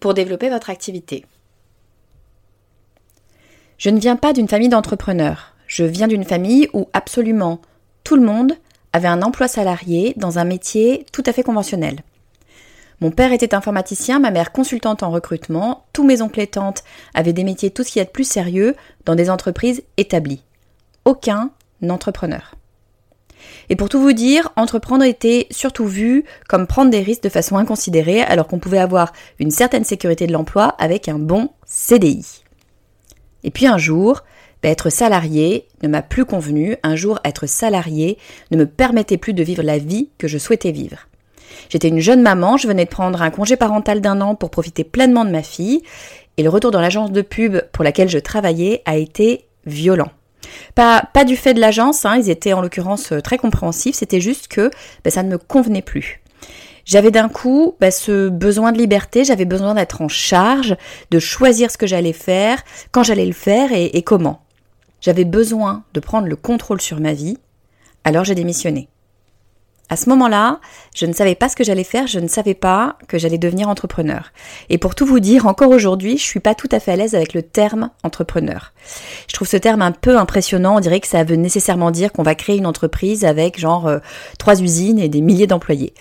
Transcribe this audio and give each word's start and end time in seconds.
pour 0.00 0.14
développer 0.14 0.50
votre 0.50 0.70
activité. 0.70 1.24
Je 3.78 3.90
ne 3.90 4.00
viens 4.00 4.16
pas 4.16 4.32
d'une 4.32 4.48
famille 4.48 4.68
d'entrepreneurs. 4.68 5.54
Je 5.66 5.84
viens 5.84 6.08
d'une 6.08 6.24
famille 6.24 6.68
où 6.72 6.88
absolument 6.92 7.60
tout 8.04 8.16
le 8.16 8.24
monde 8.24 8.54
avait 8.92 9.08
un 9.08 9.22
emploi 9.22 9.48
salarié 9.48 10.14
dans 10.16 10.38
un 10.38 10.44
métier 10.44 11.06
tout 11.12 11.22
à 11.26 11.32
fait 11.32 11.42
conventionnel. 11.42 12.00
Mon 13.00 13.12
père 13.12 13.32
était 13.32 13.54
informaticien, 13.54 14.18
ma 14.18 14.32
mère 14.32 14.50
consultante 14.50 15.04
en 15.04 15.10
recrutement, 15.10 15.84
tous 15.92 16.04
mes 16.04 16.20
oncles 16.20 16.40
et 16.40 16.48
tantes 16.48 16.82
avaient 17.14 17.32
des 17.32 17.44
métiers 17.44 17.70
tout 17.70 17.84
ce 17.84 17.92
qu'il 17.92 18.00
y 18.00 18.02
a 18.02 18.06
de 18.06 18.10
plus 18.10 18.28
sérieux 18.28 18.74
dans 19.04 19.14
des 19.14 19.30
entreprises 19.30 19.84
établies. 19.96 20.42
Aucun 21.04 21.50
entrepreneur. 21.88 22.57
Et 23.68 23.76
pour 23.76 23.88
tout 23.88 24.00
vous 24.00 24.12
dire, 24.12 24.50
entreprendre 24.56 25.04
était 25.04 25.46
surtout 25.50 25.86
vu 25.86 26.24
comme 26.48 26.66
prendre 26.66 26.90
des 26.90 27.00
risques 27.00 27.22
de 27.22 27.28
façon 27.28 27.56
inconsidérée 27.56 28.22
alors 28.22 28.46
qu'on 28.46 28.58
pouvait 28.58 28.78
avoir 28.78 29.12
une 29.38 29.50
certaine 29.50 29.84
sécurité 29.84 30.26
de 30.26 30.32
l'emploi 30.32 30.74
avec 30.78 31.08
un 31.08 31.18
bon 31.18 31.50
CDI. 31.66 32.42
Et 33.44 33.50
puis 33.50 33.66
un 33.66 33.78
jour, 33.78 34.22
bah, 34.62 34.68
être 34.70 34.90
salarié 34.90 35.68
ne 35.82 35.88
m'a 35.88 36.02
plus 36.02 36.24
convenu, 36.24 36.76
un 36.82 36.96
jour 36.96 37.20
être 37.24 37.46
salarié 37.46 38.18
ne 38.50 38.56
me 38.56 38.66
permettait 38.66 39.16
plus 39.16 39.34
de 39.34 39.42
vivre 39.42 39.62
la 39.62 39.78
vie 39.78 40.10
que 40.18 40.28
je 40.28 40.38
souhaitais 40.38 40.72
vivre. 40.72 41.08
J'étais 41.68 41.88
une 41.88 42.00
jeune 42.00 42.22
maman, 42.22 42.56
je 42.56 42.68
venais 42.68 42.84
de 42.84 42.90
prendre 42.90 43.22
un 43.22 43.30
congé 43.30 43.56
parental 43.56 44.00
d'un 44.00 44.20
an 44.20 44.34
pour 44.34 44.50
profiter 44.50 44.84
pleinement 44.84 45.24
de 45.24 45.30
ma 45.30 45.42
fille, 45.42 45.82
et 46.36 46.42
le 46.42 46.50
retour 46.50 46.70
dans 46.70 46.80
l'agence 46.80 47.12
de 47.12 47.22
pub 47.22 47.60
pour 47.72 47.84
laquelle 47.84 48.08
je 48.08 48.18
travaillais 48.18 48.82
a 48.84 48.96
été 48.96 49.46
violent. 49.66 50.10
Pas, 50.74 51.02
du 51.26 51.36
fait 51.36 51.54
de 51.54 51.60
l'agence, 51.60 52.04
hein, 52.04 52.16
ils 52.16 52.30
étaient 52.30 52.52
en 52.52 52.60
l'occurrence 52.60 53.12
euh, 53.12 53.20
très 53.20 53.38
compréhensifs, 53.38 53.96
c'était 53.96 54.20
juste 54.20 54.48
que 54.48 54.70
ben, 55.04 55.10
ça 55.10 55.22
ne 55.22 55.30
me 55.30 55.38
convenait 55.38 55.82
plus. 55.82 56.20
J'avais 56.84 57.10
d'un 57.10 57.28
coup 57.28 57.74
ben, 57.80 57.90
ce 57.90 58.28
besoin 58.28 58.72
de 58.72 58.78
liberté, 58.78 59.24
j'avais 59.24 59.44
besoin 59.44 59.74
d'être 59.74 60.00
en 60.00 60.08
charge, 60.08 60.76
de 61.10 61.18
choisir 61.18 61.70
ce 61.70 61.78
que 61.78 61.86
j'allais 61.86 62.12
faire, 62.12 62.62
quand 62.92 63.02
j'allais 63.02 63.26
le 63.26 63.32
faire 63.32 63.70
et 63.72 64.02
comment. 64.02 64.40
J'avais 65.00 65.24
besoin 65.24 65.84
de 65.94 66.00
prendre 66.00 66.26
le 66.26 66.36
contrôle 66.36 66.80
sur 66.80 67.00
ma 67.00 67.12
vie, 67.12 67.38
alors 68.04 68.24
j'ai 68.24 68.34
démissionné. 68.34 68.88
À 69.90 69.96
ce 69.96 70.08
moment-là, 70.10 70.60
je 70.94 71.06
ne 71.06 71.14
savais 71.14 71.34
pas 71.34 71.48
ce 71.48 71.56
que 71.56 71.64
j'allais 71.64 71.84
faire, 71.84 72.06
je 72.06 72.20
ne 72.20 72.28
savais 72.28 72.54
pas 72.54 72.96
que 73.08 73.16
j'allais 73.16 73.38
devenir 73.38 73.68
entrepreneur. 73.68 74.32
Et 74.68 74.76
pour 74.76 74.94
tout 74.94 75.06
vous 75.06 75.20
dire, 75.20 75.46
encore 75.46 75.70
aujourd'hui, 75.70 76.18
je 76.18 76.22
suis 76.22 76.40
pas 76.40 76.54
tout 76.54 76.68
à 76.72 76.80
fait 76.80 76.92
à 76.92 76.96
l'aise 76.96 77.14
avec 77.14 77.32
le 77.32 77.42
terme 77.42 77.90
entrepreneur. 78.02 78.72
Je 79.28 79.34
trouve 79.34 79.48
ce 79.48 79.56
terme 79.56 79.80
un 79.80 79.92
peu 79.92 80.18
impressionnant, 80.18 80.76
on 80.76 80.80
dirait 80.80 81.00
que 81.00 81.06
ça 81.06 81.24
veut 81.24 81.36
nécessairement 81.36 81.90
dire 81.90 82.12
qu'on 82.12 82.22
va 82.22 82.34
créer 82.34 82.58
une 82.58 82.66
entreprise 82.66 83.24
avec 83.24 83.58
genre 83.58 83.86
euh, 83.86 83.98
trois 84.38 84.60
usines 84.60 84.98
et 84.98 85.08
des 85.08 85.22
milliers 85.22 85.46
d'employés. 85.46 85.94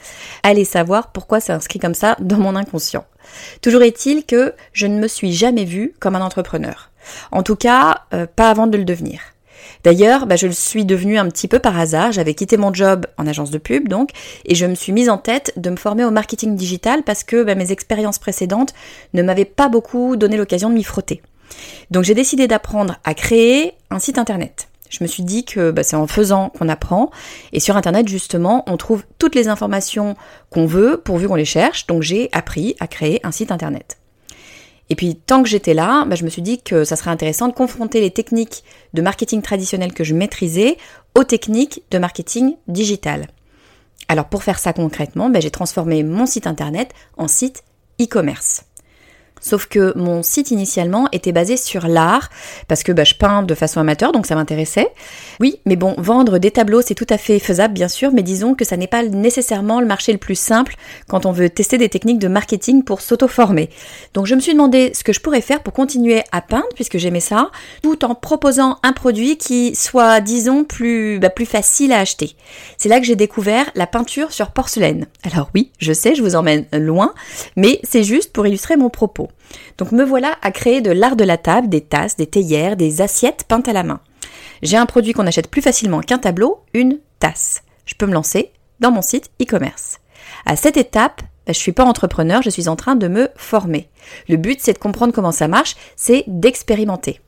Allez 0.44 0.66
savoir 0.66 1.12
pourquoi 1.12 1.40
c'est 1.40 1.54
inscrit 1.54 1.80
comme 1.80 1.94
ça 1.94 2.18
dans 2.20 2.40
mon 2.40 2.58
inconscient. 2.58 3.06
Toujours 3.62 3.84
est-il 3.84 4.26
que 4.26 4.54
je 4.74 4.88
ne 4.88 5.00
me 5.00 5.08
suis 5.08 5.32
jamais 5.32 5.66
vue 5.66 5.94
comme 6.00 6.16
un 6.16 6.22
entrepreneur. 6.22 6.92
En 7.32 7.42
tout 7.44 7.56
cas, 7.56 8.02
euh, 8.14 8.26
pas 8.28 8.50
avant 8.50 8.68
de 8.68 8.78
le 8.78 8.86
devenir. 8.86 9.22
D'ailleurs, 9.84 10.26
bah, 10.26 10.36
je 10.36 10.48
le 10.48 10.54
suis 10.54 10.86
devenue 10.86 11.18
un 11.18 11.28
petit 11.30 11.48
peu 11.48 11.60
par 11.60 11.78
hasard. 11.78 12.12
J'avais 12.12 12.34
quitté 12.34 12.58
mon 12.58 12.74
job 12.74 13.06
en 13.18 13.28
agence 13.28 13.52
de 13.52 13.58
pub, 13.58 13.88
donc, 13.88 14.12
et 14.46 14.56
je 14.56 14.66
me 14.66 14.76
suis 14.76 14.92
mise 14.92 15.10
en 15.10 15.18
tête 15.18 15.54
de 15.58 15.70
me 15.70 15.78
former 15.78 16.04
au 16.04 16.12
marketing 16.12 16.56
digital 16.56 17.04
parce 17.04 17.24
que 17.24 17.44
bah, 17.44 17.56
mes 17.56 17.72
expériences 17.72 18.20
précédentes 18.20 18.74
ne 19.14 19.24
m'avaient 19.24 19.46
pas 19.46 19.70
beaucoup 19.70 20.16
donné 20.16 20.38
l'occasion 20.38 20.70
de 20.70 20.76
m'y 20.76 20.84
frotter. 20.84 21.22
Donc 21.92 22.04
j'ai 22.04 22.14
décidé 22.14 22.48
d'apprendre 22.48 22.98
à 23.04 23.14
créer 23.14 23.74
un 23.90 24.00
site 24.00 24.18
internet. 24.18 24.68
Je 24.90 25.04
me 25.04 25.08
suis 25.08 25.24
dit 25.24 25.44
que 25.44 25.72
bah, 25.72 25.84
c'est 25.84 25.96
en 25.96 26.08
faisant 26.08 26.50
qu'on 26.50 26.70
apprend. 26.70 27.12
Et 27.54 27.60
sur 27.60 27.78
Internet, 27.78 28.08
justement, 28.08 28.64
on 28.68 28.78
trouve 28.78 29.04
toutes 29.20 29.36
les 29.36 29.48
informations 29.48 30.16
qu'on 30.50 30.66
veut 30.66 31.02
pourvu 31.04 31.28
qu'on 31.28 31.36
les 31.36 31.46
cherche. 31.46 31.88
Donc 31.88 32.04
j'ai 32.04 32.30
appris 32.32 32.76
à 32.80 32.88
créer 32.88 33.20
un 33.26 33.32
site 33.32 33.52
Internet. 33.52 33.98
Et 34.90 34.96
puis 34.96 35.16
tant 35.16 35.44
que 35.44 35.50
j'étais 35.50 35.74
là, 35.74 36.06
bah, 36.06 36.16
je 36.16 36.24
me 36.24 36.30
suis 36.30 36.42
dit 36.42 36.62
que 36.62 36.84
ça 36.84 36.96
serait 36.96 37.12
intéressant 37.12 37.48
de 37.48 37.54
confronter 37.54 38.00
les 38.00 38.12
techniques 38.12 38.64
de 38.94 39.02
marketing 39.02 39.42
traditionnel 39.42 39.94
que 39.94 40.04
je 40.04 40.14
maîtrisais 40.14 40.78
aux 41.16 41.24
techniques 41.24 41.84
de 41.92 41.98
marketing 41.98 42.56
digital. 42.68 43.28
Alors 44.08 44.30
pour 44.30 44.44
faire 44.44 44.60
ça 44.60 44.74
concrètement, 44.74 45.30
bah, 45.30 45.40
j'ai 45.40 45.52
transformé 45.52 46.04
mon 46.04 46.26
site 46.26 46.48
internet 46.48 46.94
en 47.18 47.28
site 47.28 47.64
e-commerce. 48.02 48.67
Sauf 49.48 49.68
que 49.68 49.98
mon 49.98 50.24
site 50.24 50.52
initialement 50.52 51.08
était 51.14 51.32
basé 51.32 51.56
sur 51.56 51.88
l'art, 51.88 52.30
parce 52.68 52.84
que 52.84 52.92
bah, 52.92 53.06
je 53.06 53.16
peins 53.16 53.44
de 53.44 53.56
façon 53.56 53.80
amateur, 53.80 54.12
donc 54.12 54.26
ça 54.26 54.36
m'intéressait. 54.36 54.90
Oui, 55.40 55.62
mais 55.66 55.78
bon, 55.78 55.96
vendre 55.98 56.38
des 56.38 56.52
tableaux, 56.52 56.82
c'est 56.82 56.96
tout 56.96 57.08
à 57.10 57.18
fait 57.18 57.40
faisable, 57.40 57.74
bien 57.74 57.88
sûr, 57.88 58.12
mais 58.14 58.24
disons 58.24 58.56
que 58.56 58.66
ça 58.66 58.76
n'est 58.76 58.88
pas 58.88 59.04
nécessairement 59.04 59.80
le 59.80 59.88
marché 59.88 60.12
le 60.12 60.18
plus 60.18 60.36
simple 60.36 60.76
quand 61.08 61.26
on 61.26 61.32
veut 61.32 61.50
tester 61.50 61.78
des 61.78 61.88
techniques 61.88 62.20
de 62.20 62.28
marketing 62.28 62.84
pour 62.84 63.00
s'auto-former. 63.00 63.70
Donc 64.14 64.26
je 64.26 64.36
me 64.36 64.42
suis 64.42 64.52
demandé 64.52 64.92
ce 64.94 65.06
que 65.06 65.14
je 65.14 65.22
pourrais 65.22 65.40
faire 65.40 65.64
pour 65.64 65.72
continuer 65.72 66.24
à 66.34 66.42
peindre, 66.42 66.68
puisque 66.76 66.98
j'aimais 66.98 67.22
ça, 67.22 67.50
tout 67.84 68.04
en 68.04 68.16
proposant 68.16 68.80
un 68.84 68.92
produit 68.92 69.38
qui 69.38 69.76
soit, 69.76 70.20
disons, 70.20 70.66
plus, 70.66 71.20
bah, 71.20 71.30
plus 71.30 71.46
facile 71.46 71.94
à 71.94 72.00
acheter. 72.00 72.36
C'est 72.78 72.90
là 72.90 73.00
que 73.00 73.06
j'ai 73.06 73.16
découvert 73.16 73.72
la 73.76 73.88
peinture 73.88 74.34
sur 74.34 74.52
porcelaine. 74.52 75.06
Alors 75.24 75.50
oui, 75.56 75.72
je 75.80 75.94
sais, 75.94 76.16
je 76.16 76.22
vous 76.22 76.36
emmène 76.36 76.66
loin, 76.74 77.14
mais 77.56 77.80
c'est 77.84 78.04
juste 78.04 78.34
pour 78.34 78.46
illustrer 78.46 78.76
mon 78.76 78.90
propos. 78.90 79.30
Donc 79.78 79.92
me 79.92 80.04
voilà 80.04 80.38
à 80.42 80.52
créer 80.52 80.82
de 80.82 80.92
l'art 80.92 81.16
de 81.16 81.24
la 81.24 81.38
table, 81.38 81.70
des 81.70 81.82
tasses, 81.82 82.18
des 82.18 82.28
théières, 82.28 82.78
des 82.78 83.02
assiettes 83.02 83.46
peintes 83.48 83.68
à 83.68 83.74
la 83.74 83.84
main. 83.84 84.00
J'ai 84.62 84.78
un 84.78 84.86
produit 84.86 85.14
qu'on 85.14 85.28
achète 85.28 85.50
plus 85.50 85.62
facilement 85.62 86.02
qu'un 86.02 86.18
tableau, 86.18 86.60
une 86.74 87.00
tasse. 87.20 87.64
Je 87.86 87.96
peux 87.96 88.06
me 88.06 88.14
lancer 88.14 88.52
dans 88.80 88.92
mon 88.92 89.02
site 89.02 89.32
e-commerce. 89.42 90.00
À 90.46 90.56
cette 90.56 90.78
étape, 90.78 91.22
ben, 91.46 91.54
je 91.54 91.60
suis 91.60 91.72
pas 91.72 91.86
entrepreneur, 91.86 92.42
je 92.42 92.50
suis 92.50 92.68
en 92.68 92.76
train 92.76 92.96
de 92.96 93.08
me 93.08 93.30
former. 93.36 93.90
Le 94.28 94.38
but, 94.38 94.60
c'est 94.62 94.74
de 94.74 94.80
comprendre 94.80 95.14
comment 95.14 95.32
ça 95.32 95.48
marche, 95.48 95.76
c'est 95.96 96.24
d'expérimenter. 96.28 97.22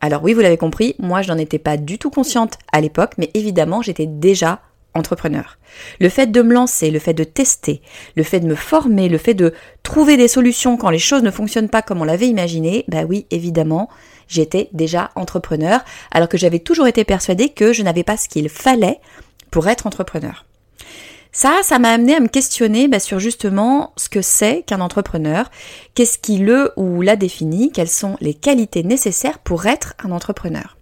Alors 0.00 0.24
oui, 0.24 0.32
vous 0.32 0.40
l'avez 0.40 0.56
compris, 0.56 0.96
moi 0.98 1.22
je 1.22 1.30
n'en 1.30 1.38
étais 1.38 1.60
pas 1.60 1.76
du 1.76 1.98
tout 1.98 2.10
consciente 2.10 2.58
à 2.72 2.80
l'époque, 2.80 3.12
mais 3.18 3.30
évidemment 3.34 3.82
j'étais 3.82 4.06
déjà 4.06 4.60
entrepreneur. 4.94 5.58
Le 6.00 6.08
fait 6.08 6.30
de 6.30 6.42
me 6.42 6.52
lancer, 6.52 6.90
le 6.90 6.98
fait 6.98 7.14
de 7.14 7.24
tester, 7.24 7.82
le 8.16 8.22
fait 8.22 8.40
de 8.40 8.46
me 8.46 8.54
former, 8.54 9.08
le 9.08 9.18
fait 9.18 9.34
de 9.34 9.54
trouver 9.82 10.16
des 10.16 10.28
solutions 10.28 10.76
quand 10.76 10.90
les 10.90 10.98
choses 10.98 11.22
ne 11.22 11.30
fonctionnent 11.30 11.68
pas 11.68 11.82
comme 11.82 12.00
on 12.00 12.04
l'avait 12.04 12.28
imaginé, 12.28 12.84
bah 12.88 13.04
oui, 13.08 13.26
évidemment, 13.30 13.88
j'étais 14.28 14.68
déjà 14.72 15.10
entrepreneur, 15.14 15.84
alors 16.10 16.28
que 16.28 16.38
j'avais 16.38 16.58
toujours 16.58 16.86
été 16.86 17.04
persuadée 17.04 17.48
que 17.48 17.72
je 17.72 17.82
n'avais 17.82 18.04
pas 18.04 18.16
ce 18.16 18.28
qu'il 18.28 18.48
fallait 18.48 19.00
pour 19.50 19.68
être 19.68 19.86
entrepreneur. 19.86 20.44
Ça, 21.34 21.60
ça 21.62 21.78
m'a 21.78 21.90
amené 21.90 22.14
à 22.14 22.20
me 22.20 22.28
questionner 22.28 22.88
bah, 22.88 23.00
sur 23.00 23.18
justement 23.18 23.94
ce 23.96 24.10
que 24.10 24.20
c'est 24.20 24.64
qu'un 24.66 24.82
entrepreneur, 24.82 25.50
qu'est-ce 25.94 26.18
qui 26.18 26.36
le 26.36 26.72
ou 26.76 27.00
la 27.00 27.16
définit, 27.16 27.72
quelles 27.72 27.88
sont 27.88 28.18
les 28.20 28.34
qualités 28.34 28.82
nécessaires 28.82 29.38
pour 29.38 29.64
être 29.64 29.94
un 30.04 30.10
entrepreneur. 30.10 30.76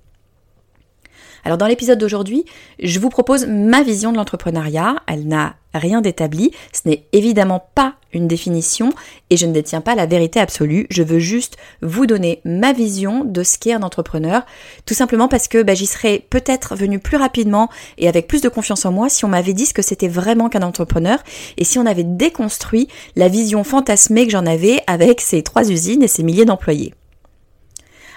Alors 1.44 1.58
dans 1.58 1.66
l'épisode 1.66 1.98
d'aujourd'hui, 1.98 2.44
je 2.82 2.98
vous 3.00 3.08
propose 3.08 3.46
ma 3.46 3.82
vision 3.82 4.12
de 4.12 4.16
l'entrepreneuriat. 4.16 4.96
Elle 5.06 5.26
n'a 5.26 5.54
rien 5.74 6.00
d'établi, 6.00 6.50
ce 6.72 6.88
n'est 6.88 7.04
évidemment 7.12 7.64
pas 7.74 7.94
une 8.12 8.26
définition 8.26 8.92
et 9.30 9.36
je 9.36 9.46
ne 9.46 9.52
détiens 9.52 9.80
pas 9.80 9.94
la 9.94 10.06
vérité 10.06 10.40
absolue. 10.40 10.86
Je 10.90 11.02
veux 11.02 11.20
juste 11.20 11.56
vous 11.80 12.06
donner 12.06 12.40
ma 12.44 12.72
vision 12.72 13.24
de 13.24 13.42
ce 13.42 13.58
qu'est 13.58 13.72
un 13.72 13.82
entrepreneur, 13.82 14.42
tout 14.84 14.94
simplement 14.94 15.28
parce 15.28 15.46
que 15.46 15.62
bah, 15.62 15.74
j'y 15.74 15.86
serais 15.86 16.24
peut-être 16.28 16.74
venu 16.74 16.98
plus 16.98 17.16
rapidement 17.16 17.68
et 17.98 18.08
avec 18.08 18.26
plus 18.26 18.42
de 18.42 18.48
confiance 18.48 18.84
en 18.84 18.92
moi 18.92 19.08
si 19.08 19.24
on 19.24 19.28
m'avait 19.28 19.52
dit 19.52 19.66
ce 19.66 19.74
que 19.74 19.82
c'était 19.82 20.08
vraiment 20.08 20.48
qu'un 20.48 20.62
entrepreneur 20.62 21.18
et 21.56 21.64
si 21.64 21.78
on 21.78 21.86
avait 21.86 22.04
déconstruit 22.04 22.88
la 23.14 23.28
vision 23.28 23.62
fantasmée 23.62 24.26
que 24.26 24.32
j'en 24.32 24.46
avais 24.46 24.82
avec 24.86 25.20
ces 25.20 25.42
trois 25.42 25.70
usines 25.70 26.02
et 26.02 26.08
ces 26.08 26.22
milliers 26.22 26.44
d'employés. 26.44 26.92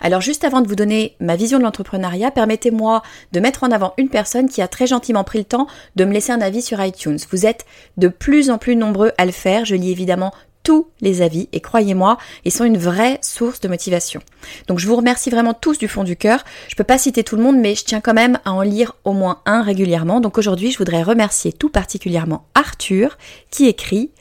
Alors 0.03 0.19
juste 0.19 0.43
avant 0.43 0.59
de 0.59 0.67
vous 0.67 0.75
donner 0.75 1.15
ma 1.21 1.37
vision 1.37 1.57
de 1.57 1.63
l'entrepreneuriat, 1.63 2.29
permettez-moi 2.29 3.01
de 3.31 3.39
mettre 3.39 3.63
en 3.63 3.71
avant 3.71 3.93
une 3.97 4.09
personne 4.09 4.49
qui 4.49 4.61
a 4.61 4.67
très 4.67 4.85
gentiment 4.85 5.23
pris 5.23 5.39
le 5.39 5.45
temps 5.45 5.65
de 5.95 6.03
me 6.03 6.11
laisser 6.11 6.33
un 6.33 6.41
avis 6.41 6.61
sur 6.61 6.83
iTunes. 6.83 7.17
Vous 7.31 7.45
êtes 7.45 7.65
de 7.95 8.09
plus 8.09 8.49
en 8.49 8.57
plus 8.57 8.75
nombreux 8.75 9.13
à 9.17 9.25
le 9.25 9.31
faire. 9.31 9.63
Je 9.63 9.75
lis 9.75 9.91
évidemment 9.91 10.33
tous 10.63 10.87
les 10.99 11.21
avis 11.21 11.47
et 11.53 11.61
croyez-moi, 11.61 12.17
ils 12.43 12.51
sont 12.51 12.65
une 12.65 12.77
vraie 12.77 13.17
source 13.21 13.61
de 13.61 13.69
motivation. 13.69 14.21
Donc 14.67 14.79
je 14.79 14.87
vous 14.87 14.95
remercie 14.95 15.29
vraiment 15.29 15.53
tous 15.53 15.77
du 15.77 15.87
fond 15.87 16.03
du 16.03 16.17
cœur. 16.17 16.43
Je 16.67 16.75
peux 16.75 16.83
pas 16.83 16.97
citer 16.97 17.23
tout 17.23 17.37
le 17.37 17.43
monde, 17.43 17.57
mais 17.57 17.75
je 17.75 17.85
tiens 17.85 18.01
quand 18.01 18.13
même 18.13 18.39
à 18.43 18.51
en 18.51 18.61
lire 18.61 18.95
au 19.05 19.13
moins 19.13 19.41
un 19.45 19.61
régulièrement. 19.61 20.19
Donc 20.19 20.37
aujourd'hui, 20.37 20.71
je 20.71 20.77
voudrais 20.77 21.03
remercier 21.03 21.53
tout 21.53 21.69
particulièrement 21.69 22.45
Arthur 22.55 23.17
qui 23.51 23.67
écrit 23.67 24.11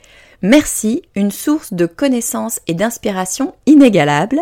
Merci, 0.45 1.03
une 1.15 1.31
source 1.31 1.71
de 1.71 1.85
connaissances 1.85 2.59
et 2.67 2.73
d'inspiration 2.73 3.55
inégalable. 3.65 4.41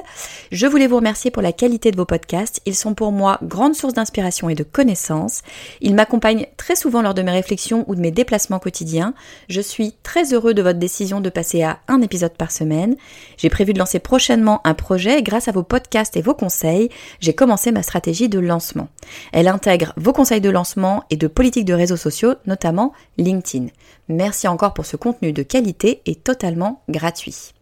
Je 0.51 0.65
voulais 0.65 0.87
vous 0.87 0.95
remercier 0.95 1.29
pour 1.29 1.43
la 1.43 1.51
qualité 1.51 1.91
de 1.91 1.95
vos 1.95 2.05
podcasts. 2.05 2.59
Ils 2.65 2.73
sont 2.73 2.95
pour 2.95 3.11
moi 3.11 3.37
grande 3.43 3.75
source 3.75 3.93
d'inspiration 3.93 4.49
et 4.49 4.55
de 4.55 4.63
connaissances. 4.63 5.43
Ils 5.79 5.93
m'accompagnent 5.93 6.47
très 6.57 6.75
souvent 6.75 7.03
lors 7.03 7.13
de 7.13 7.21
mes 7.21 7.29
réflexions 7.29 7.85
ou 7.87 7.93
de 7.93 8.01
mes 8.01 8.09
déplacements 8.09 8.57
quotidiens. 8.57 9.13
Je 9.47 9.61
suis 9.61 9.93
très 10.01 10.33
heureux 10.33 10.55
de 10.55 10.63
votre 10.63 10.79
décision 10.79 11.21
de 11.21 11.29
passer 11.29 11.61
à 11.61 11.77
un 11.87 12.01
épisode 12.01 12.33
par 12.33 12.49
semaine. 12.49 12.95
J'ai 13.37 13.51
prévu 13.51 13.71
de 13.73 13.77
lancer 13.77 13.99
prochainement 13.99 14.59
un 14.63 14.73
projet 14.73 15.19
et 15.19 15.23
grâce 15.23 15.49
à 15.49 15.51
vos 15.51 15.61
podcasts 15.61 16.17
et 16.17 16.23
vos 16.23 16.33
conseils, 16.33 16.89
j'ai 17.19 17.33
commencé 17.33 17.71
ma 17.71 17.83
stratégie 17.83 18.27
de 18.27 18.39
lancement. 18.39 18.87
Elle 19.33 19.47
intègre 19.47 19.93
vos 19.97 20.13
conseils 20.13 20.41
de 20.41 20.49
lancement 20.49 21.03
et 21.11 21.15
de 21.15 21.27
politique 21.27 21.65
de 21.65 21.75
réseaux 21.75 21.95
sociaux, 21.95 22.33
notamment 22.47 22.91
LinkedIn. 23.19 23.67
Merci 24.09 24.47
encore 24.47 24.73
pour 24.73 24.87
ce 24.87 24.97
contenu 24.97 25.31
de 25.31 25.43
qualité 25.43 25.90
et 26.05 26.15
totalement 26.15 26.83
gratuit. 26.89 27.53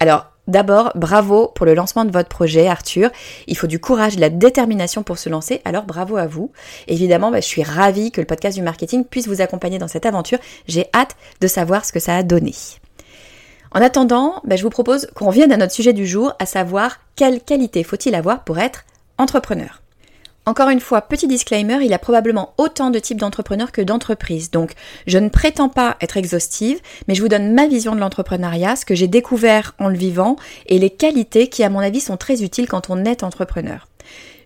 Alors, 0.00 0.26
d'abord, 0.46 0.92
bravo 0.94 1.48
pour 1.54 1.66
le 1.66 1.74
lancement 1.74 2.04
de 2.04 2.12
votre 2.12 2.28
projet, 2.28 2.68
Arthur. 2.68 3.10
Il 3.46 3.56
faut 3.56 3.66
du 3.66 3.80
courage, 3.80 4.16
de 4.16 4.20
la 4.20 4.30
détermination 4.30 5.02
pour 5.02 5.18
se 5.18 5.28
lancer, 5.28 5.60
alors 5.64 5.84
bravo 5.84 6.16
à 6.16 6.26
vous. 6.26 6.52
Évidemment, 6.86 7.30
bah, 7.30 7.40
je 7.40 7.46
suis 7.46 7.62
ravie 7.62 8.12
que 8.12 8.20
le 8.20 8.26
podcast 8.26 8.56
du 8.56 8.62
marketing 8.62 9.04
puisse 9.04 9.26
vous 9.26 9.40
accompagner 9.40 9.78
dans 9.78 9.88
cette 9.88 10.06
aventure. 10.06 10.38
J'ai 10.66 10.86
hâte 10.94 11.16
de 11.40 11.46
savoir 11.46 11.84
ce 11.84 11.92
que 11.92 12.00
ça 12.00 12.16
a 12.16 12.22
donné. 12.22 12.54
En 13.72 13.82
attendant, 13.82 14.40
bah, 14.44 14.56
je 14.56 14.62
vous 14.62 14.70
propose 14.70 15.08
qu'on 15.14 15.26
revienne 15.26 15.52
à 15.52 15.56
notre 15.56 15.72
sujet 15.72 15.92
du 15.92 16.06
jour, 16.06 16.32
à 16.38 16.46
savoir 16.46 17.00
quelle 17.16 17.42
qualité 17.42 17.82
faut-il 17.84 18.14
avoir 18.14 18.44
pour 18.44 18.58
être 18.58 18.84
entrepreneur? 19.18 19.82
Encore 20.48 20.70
une 20.70 20.80
fois, 20.80 21.02
petit 21.02 21.26
disclaimer, 21.26 21.76
il 21.82 21.90
y 21.90 21.92
a 21.92 21.98
probablement 21.98 22.54
autant 22.56 22.88
de 22.88 22.98
types 22.98 23.20
d'entrepreneurs 23.20 23.70
que 23.70 23.82
d'entreprises. 23.82 24.50
Donc, 24.50 24.72
je 25.06 25.18
ne 25.18 25.28
prétends 25.28 25.68
pas 25.68 25.98
être 26.00 26.16
exhaustive, 26.16 26.80
mais 27.06 27.14
je 27.14 27.20
vous 27.20 27.28
donne 27.28 27.52
ma 27.52 27.66
vision 27.66 27.94
de 27.94 28.00
l'entrepreneuriat, 28.00 28.74
ce 28.74 28.86
que 28.86 28.94
j'ai 28.94 29.08
découvert 29.08 29.74
en 29.78 29.88
le 29.88 29.98
vivant 29.98 30.36
et 30.64 30.78
les 30.78 30.88
qualités 30.88 31.48
qui, 31.48 31.64
à 31.64 31.68
mon 31.68 31.80
avis, 31.80 32.00
sont 32.00 32.16
très 32.16 32.42
utiles 32.42 32.66
quand 32.66 32.88
on 32.88 33.04
est 33.04 33.24
entrepreneur. 33.24 33.88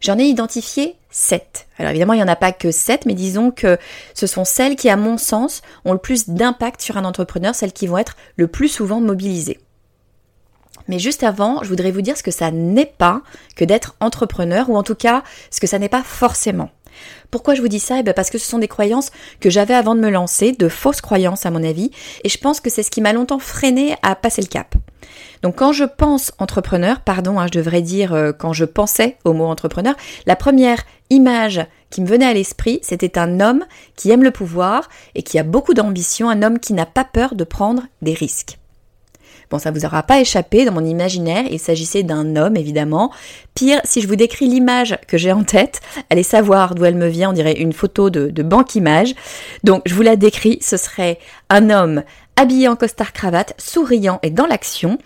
J'en 0.00 0.18
ai 0.18 0.24
identifié 0.24 0.96
sept. 1.12 1.68
Alors 1.78 1.90
évidemment, 1.90 2.14
il 2.14 2.16
n'y 2.16 2.24
en 2.24 2.26
a 2.26 2.34
pas 2.34 2.50
que 2.50 2.72
sept, 2.72 3.06
mais 3.06 3.14
disons 3.14 3.52
que 3.52 3.78
ce 4.12 4.26
sont 4.26 4.44
celles 4.44 4.74
qui, 4.74 4.88
à 4.88 4.96
mon 4.96 5.18
sens, 5.18 5.62
ont 5.84 5.92
le 5.92 5.98
plus 5.98 6.28
d'impact 6.28 6.82
sur 6.82 6.96
un 6.96 7.04
entrepreneur, 7.04 7.54
celles 7.54 7.72
qui 7.72 7.86
vont 7.86 7.98
être 7.98 8.16
le 8.34 8.48
plus 8.48 8.66
souvent 8.66 9.00
mobilisées. 9.00 9.60
Mais 10.88 10.98
juste 10.98 11.22
avant, 11.22 11.62
je 11.62 11.68
voudrais 11.68 11.90
vous 11.90 12.02
dire 12.02 12.16
ce 12.16 12.22
que 12.22 12.30
ça 12.30 12.50
n'est 12.50 12.86
pas 12.86 13.22
que 13.56 13.64
d'être 13.64 13.94
entrepreneur, 14.00 14.68
ou 14.70 14.76
en 14.76 14.82
tout 14.82 14.94
cas 14.94 15.22
ce 15.50 15.60
que 15.60 15.66
ça 15.66 15.78
n'est 15.78 15.88
pas 15.88 16.02
forcément. 16.02 16.70
Pourquoi 17.30 17.54
je 17.54 17.62
vous 17.62 17.68
dis 17.68 17.80
ça? 17.80 17.98
Eh 17.98 18.02
bien 18.02 18.12
Parce 18.12 18.30
que 18.30 18.38
ce 18.38 18.46
sont 18.46 18.58
des 18.58 18.68
croyances 18.68 19.10
que 19.40 19.50
j'avais 19.50 19.74
avant 19.74 19.94
de 19.94 20.00
me 20.00 20.10
lancer, 20.10 20.52
de 20.52 20.68
fausses 20.68 21.00
croyances 21.00 21.46
à 21.46 21.50
mon 21.50 21.64
avis, 21.64 21.90
et 22.24 22.28
je 22.28 22.38
pense 22.38 22.60
que 22.60 22.70
c'est 22.70 22.82
ce 22.82 22.90
qui 22.90 23.00
m'a 23.00 23.12
longtemps 23.12 23.38
freiné 23.38 23.96
à 24.02 24.14
passer 24.14 24.42
le 24.42 24.48
cap. 24.48 24.74
Donc 25.42 25.56
quand 25.56 25.72
je 25.72 25.84
pense 25.84 26.32
entrepreneur, 26.38 27.00
pardon, 27.00 27.40
hein, 27.40 27.46
je 27.46 27.58
devrais 27.58 27.82
dire 27.82 28.12
euh, 28.12 28.32
quand 28.32 28.52
je 28.52 28.64
pensais 28.64 29.16
au 29.24 29.32
mot 29.32 29.46
entrepreneur, 29.46 29.94
la 30.26 30.36
première 30.36 30.84
image 31.10 31.64
qui 31.90 32.00
me 32.00 32.06
venait 32.06 32.26
à 32.26 32.34
l'esprit, 32.34 32.78
c'était 32.82 33.18
un 33.18 33.40
homme 33.40 33.64
qui 33.96 34.10
aime 34.10 34.22
le 34.22 34.30
pouvoir 34.30 34.88
et 35.14 35.22
qui 35.22 35.38
a 35.38 35.42
beaucoup 35.42 35.74
d'ambition, 35.74 36.30
un 36.30 36.42
homme 36.42 36.58
qui 36.58 36.72
n'a 36.72 36.86
pas 36.86 37.04
peur 37.04 37.34
de 37.34 37.44
prendre 37.44 37.82
des 38.02 38.14
risques. 38.14 38.58
Bon, 39.52 39.58
ça 39.58 39.70
vous 39.70 39.84
aura 39.84 40.02
pas 40.02 40.18
échappé 40.18 40.64
dans 40.64 40.72
mon 40.72 40.82
imaginaire, 40.82 41.44
il 41.50 41.58
s'agissait 41.58 42.02
d'un 42.02 42.36
homme 42.36 42.56
évidemment. 42.56 43.12
Pire, 43.54 43.82
si 43.84 44.00
je 44.00 44.08
vous 44.08 44.16
décris 44.16 44.48
l'image 44.48 44.96
que 45.06 45.18
j'ai 45.18 45.30
en 45.30 45.44
tête, 45.44 45.82
allez 46.08 46.22
savoir 46.22 46.74
d'où 46.74 46.86
elle 46.86 46.94
me 46.94 47.06
vient, 47.06 47.28
on 47.28 47.32
dirait 47.34 47.60
une 47.60 47.74
photo 47.74 48.08
de, 48.08 48.42
banque 48.42 48.76
image. 48.76 49.14
Donc 49.62 49.82
je 49.84 49.94
vous 49.94 50.00
la 50.00 50.16
décris, 50.16 50.56
ce 50.62 50.78
serait 50.78 51.18
un 51.50 51.68
homme 51.68 52.02
habillé 52.36 52.66
en 52.66 52.76
costard 52.76 53.12
cravate, 53.12 53.52
souriant 53.58 54.20
et 54.22 54.30
dans 54.30 54.46
l'action. 54.46 54.96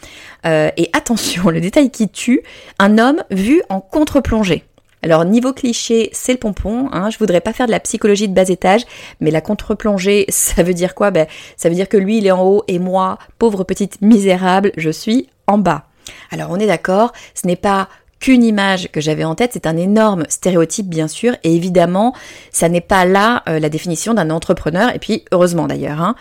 Euh, 0.46 0.70
et 0.76 0.90
attention, 0.92 1.50
le 1.50 1.60
détail 1.60 1.90
qui 1.90 2.08
tue, 2.08 2.42
un 2.78 2.98
homme 2.98 3.24
vu 3.32 3.62
en 3.68 3.80
contre-plongée. 3.80 4.62
Alors 5.06 5.24
niveau 5.24 5.52
cliché, 5.52 6.10
c'est 6.12 6.32
le 6.32 6.38
pompon. 6.38 6.88
Hein. 6.90 7.10
Je 7.10 7.18
voudrais 7.18 7.40
pas 7.40 7.52
faire 7.52 7.66
de 7.66 7.70
la 7.70 7.78
psychologie 7.78 8.26
de 8.26 8.34
bas 8.34 8.48
étage, 8.48 8.82
mais 9.20 9.30
la 9.30 9.40
contre-plongée, 9.40 10.24
ça 10.30 10.64
veut 10.64 10.74
dire 10.74 10.96
quoi? 10.96 11.12
Ben, 11.12 11.28
ça 11.56 11.68
veut 11.68 11.76
dire 11.76 11.88
que 11.88 11.96
lui 11.96 12.18
il 12.18 12.26
est 12.26 12.32
en 12.32 12.44
haut 12.44 12.64
et 12.66 12.80
moi, 12.80 13.20
pauvre 13.38 13.62
petite 13.62 14.02
misérable, 14.02 14.72
je 14.76 14.90
suis 14.90 15.28
en 15.46 15.58
bas. 15.58 15.84
Alors 16.32 16.50
on 16.50 16.56
est 16.56 16.66
d'accord, 16.66 17.12
ce 17.34 17.46
n'est 17.46 17.54
pas 17.54 17.88
qu'une 18.20 18.42
image 18.42 18.90
que 18.92 19.00
j'avais 19.00 19.24
en 19.24 19.34
tête, 19.34 19.50
c'est 19.52 19.66
un 19.66 19.76
énorme 19.76 20.24
stéréotype 20.28 20.88
bien 20.88 21.08
sûr, 21.08 21.34
et 21.44 21.54
évidemment, 21.54 22.14
ça 22.50 22.68
n'est 22.68 22.80
pas 22.80 23.04
là 23.04 23.42
euh, 23.48 23.58
la 23.58 23.68
définition 23.68 24.14
d'un 24.14 24.30
entrepreneur, 24.30 24.94
et 24.94 24.98
puis 24.98 25.24
heureusement 25.32 25.66
d'ailleurs. 25.66 26.00
Hein. 26.00 26.14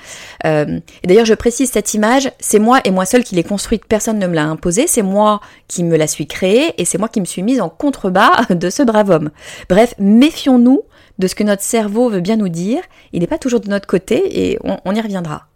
Euh, 0.46 0.80
et 1.04 1.08
d'ailleurs, 1.08 1.26
je 1.26 1.34
précise 1.34 1.72
cette 1.72 1.94
image, 1.94 2.32
c'est 2.40 2.60
moi 2.60 2.80
et 2.84 2.92
moi 2.92 3.06
seule 3.06 3.24
qui 3.24 3.36
l'ai 3.36 3.44
construite, 3.44 3.86
personne 3.86 4.20
ne 4.20 4.28
me 4.28 4.36
l'a 4.36 4.46
imposée, 4.46 4.88
c'est 4.88 5.02
moi 5.02 5.40
qui 5.68 5.84
me 5.84 5.96
la 5.96 6.08
suis 6.08 6.28
créée, 6.28 6.74
et 6.78 6.86
c'est 6.86 6.98
moi 6.98 7.08
qui 7.08 7.22
me 7.22 7.26
suis 7.26 7.44
mise 7.44 7.62
en 7.62 7.70
contrebas 7.70 8.46
de 8.50 8.70
ce 8.70 8.84
brave 8.84 9.10
homme. 9.10 9.32
Bref, 9.70 9.96
méfions-nous 10.00 10.84
de 11.18 11.28
ce 11.28 11.36
que 11.36 11.44
notre 11.44 11.64
cerveau 11.64 12.10
veut 12.10 12.20
bien 12.20 12.36
nous 12.36 12.50
dire, 12.50 12.82
il 13.14 13.22
n'est 13.22 13.28
pas 13.28 13.38
toujours 13.38 13.62
de 13.62 13.70
notre 13.70 13.88
côté, 13.88 14.50
et 14.50 14.60
on 14.64 14.94
y 14.94 15.02
reviendra. 15.02 15.48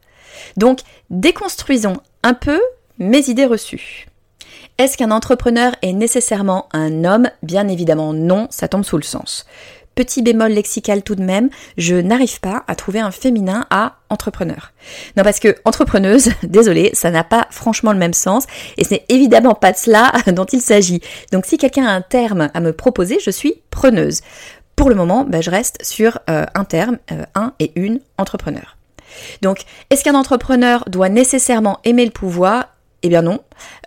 Donc, 0.56 0.80
déconstruisons 1.10 1.98
un 2.24 2.34
peu 2.34 2.60
mes 2.98 3.30
idées 3.30 3.46
reçues. 3.46 4.09
Est-ce 4.80 4.96
qu'un 4.96 5.12
entrepreneur 5.12 5.76
est 5.82 5.92
nécessairement 5.92 6.70
un 6.72 7.04
homme? 7.04 7.30
Bien 7.44 7.68
évidemment 7.68 8.14
non, 8.14 8.48
ça 8.50 8.70
tombe 8.70 8.86
sous 8.86 8.96
le 8.96 9.04
sens. 9.04 9.46
Petit 9.94 10.22
bémol 10.22 10.54
lexical 10.54 11.04
tout 11.04 11.16
de 11.16 11.22
même, 11.22 11.50
je 11.78 11.96
n'arrive 11.98 12.40
pas 12.40 12.64
à 12.66 12.76
trouver 12.76 13.02
un 13.02 13.12
féminin 13.12 13.68
à 13.72 13.98
entrepreneur. 14.10 14.72
Non 15.18 15.24
parce 15.24 15.42
que 15.42 15.58
entrepreneuse, 15.66 16.30
désolé, 16.44 16.92
ça 16.94 17.12
n'a 17.12 17.26
pas 17.26 17.48
franchement 17.52 17.92
le 17.92 17.98
même 17.98 18.14
sens 18.14 18.46
et 18.78 18.86
ce 18.86 18.92
n'est 18.92 19.06
évidemment 19.10 19.54
pas 19.54 19.74
de 19.74 19.78
cela 19.78 20.14
dont 20.32 20.46
il 20.46 20.62
s'agit. 20.62 21.02
Donc 21.34 21.46
si 21.46 21.58
quelqu'un 21.58 21.86
a 21.86 21.92
un 21.92 22.02
terme 22.02 22.50
à 22.54 22.62
me 22.62 22.72
proposer, 22.72 23.20
je 23.22 23.32
suis 23.32 23.56
preneuse. 23.72 24.22
Pour 24.78 24.88
le 24.88 24.96
moment, 24.96 25.26
bah, 25.26 25.42
je 25.42 25.50
reste 25.50 25.84
sur 25.84 26.20
euh, 26.30 26.46
un 26.56 26.64
terme, 26.64 27.00
euh, 27.12 27.26
un 27.36 27.52
et 27.60 27.74
une 27.76 28.00
entrepreneur. 28.18 28.78
Donc, 29.42 29.64
est-ce 29.90 30.06
qu'un 30.06 30.16
entrepreneur 30.16 30.86
doit 30.88 31.10
nécessairement 31.10 31.80
aimer 31.84 32.06
le 32.06 32.12
pouvoir? 32.12 32.68
Eh 33.03 33.10
bien 33.10 33.22
non. 33.22 33.39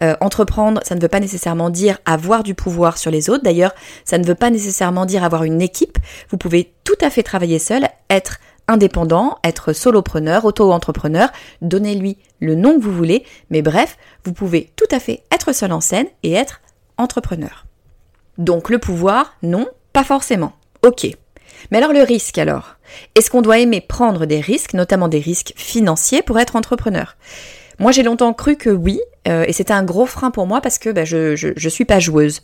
Euh, 0.02 0.14
entreprendre, 0.20 0.80
ça 0.84 0.94
ne 0.94 1.00
veut 1.00 1.08
pas 1.08 1.20
nécessairement 1.20 1.70
dire 1.70 1.98
avoir 2.04 2.42
du 2.42 2.54
pouvoir 2.54 2.98
sur 2.98 3.10
les 3.10 3.30
autres. 3.30 3.44
D'ailleurs, 3.44 3.74
ça 4.04 4.18
ne 4.18 4.24
veut 4.24 4.34
pas 4.34 4.50
nécessairement 4.50 5.06
dire 5.06 5.24
avoir 5.24 5.44
une 5.44 5.62
équipe. 5.62 5.98
Vous 6.30 6.38
pouvez 6.38 6.72
tout 6.84 6.98
à 7.00 7.10
fait 7.10 7.22
travailler 7.22 7.58
seul, 7.58 7.88
être 8.10 8.38
indépendant, 8.68 9.38
être 9.44 9.72
solopreneur, 9.72 10.44
auto-entrepreneur, 10.44 11.30
donnez-lui 11.60 12.18
le 12.40 12.54
nom 12.54 12.76
que 12.78 12.84
vous 12.84 12.92
voulez, 12.92 13.24
mais 13.50 13.62
bref, 13.62 13.96
vous 14.24 14.32
pouvez 14.32 14.70
tout 14.76 14.94
à 14.94 15.00
fait 15.00 15.22
être 15.32 15.52
seul 15.52 15.72
en 15.72 15.80
scène 15.80 16.06
et 16.22 16.32
être 16.32 16.60
entrepreneur. 16.96 17.66
Donc 18.38 18.70
le 18.70 18.78
pouvoir, 18.78 19.34
non, 19.42 19.66
pas 19.92 20.04
forcément. 20.04 20.52
Ok. 20.84 21.06
Mais 21.70 21.78
alors 21.78 21.92
le 21.92 22.02
risque 22.02 22.38
alors? 22.38 22.76
Est-ce 23.14 23.30
qu'on 23.30 23.42
doit 23.42 23.58
aimer 23.58 23.80
prendre 23.80 24.26
des 24.26 24.40
risques, 24.40 24.74
notamment 24.74 25.08
des 25.08 25.20
risques 25.20 25.52
financiers, 25.56 26.22
pour 26.22 26.38
être 26.38 26.56
entrepreneur? 26.56 27.16
Moi, 27.82 27.90
j'ai 27.90 28.04
longtemps 28.04 28.32
cru 28.32 28.54
que 28.56 28.70
oui, 28.70 29.00
euh, 29.28 29.44
et 29.46 29.52
c'était 29.52 29.72
un 29.72 29.82
gros 29.82 30.06
frein 30.06 30.30
pour 30.30 30.46
moi 30.46 30.60
parce 30.60 30.78
que 30.78 30.90
bah, 30.90 31.04
je, 31.04 31.34
je, 31.34 31.68
suis 31.68 31.84
pas 31.84 31.98
joueuse. 31.98 32.40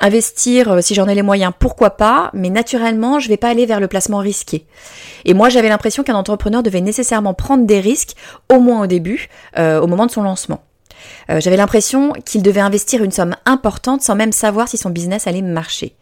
Investir, 0.00 0.72
euh, 0.72 0.80
si 0.80 0.94
j'en 0.94 1.06
ai 1.08 1.14
les 1.14 1.22
moyens, 1.22 1.52
pourquoi 1.58 1.90
pas, 1.90 2.30
mais 2.32 2.48
naturellement, 2.48 3.18
je 3.18 3.28
vais 3.28 3.36
pas 3.36 3.48
aller 3.48 3.66
vers 3.66 3.80
le 3.80 3.88
placement 3.88 4.18
risqué. 4.18 4.64
Et 5.26 5.34
moi, 5.34 5.50
j'avais 5.50 5.68
l'impression 5.68 6.02
qu'un 6.02 6.14
entrepreneur 6.14 6.62
devait 6.62 6.80
nécessairement 6.80 7.34
prendre 7.34 7.66
des 7.66 7.80
risques, 7.80 8.14
au 8.50 8.60
moins 8.60 8.82
au 8.82 8.86
début, 8.86 9.28
euh, 9.58 9.78
au 9.78 9.86
moment 9.86 10.06
de 10.06 10.10
son 10.10 10.22
lancement. 10.22 10.62
Euh, 11.30 11.40
j'avais 11.40 11.56
l'impression 11.56 12.12
qu'il 12.24 12.42
devait 12.42 12.60
investir 12.60 13.02
une 13.02 13.10
somme 13.10 13.36
importante 13.44 14.02
sans 14.02 14.14
même 14.14 14.32
savoir 14.32 14.68
si 14.68 14.76
son 14.76 14.90
business 14.90 15.26
allait 15.26 15.42
marcher. 15.42 15.94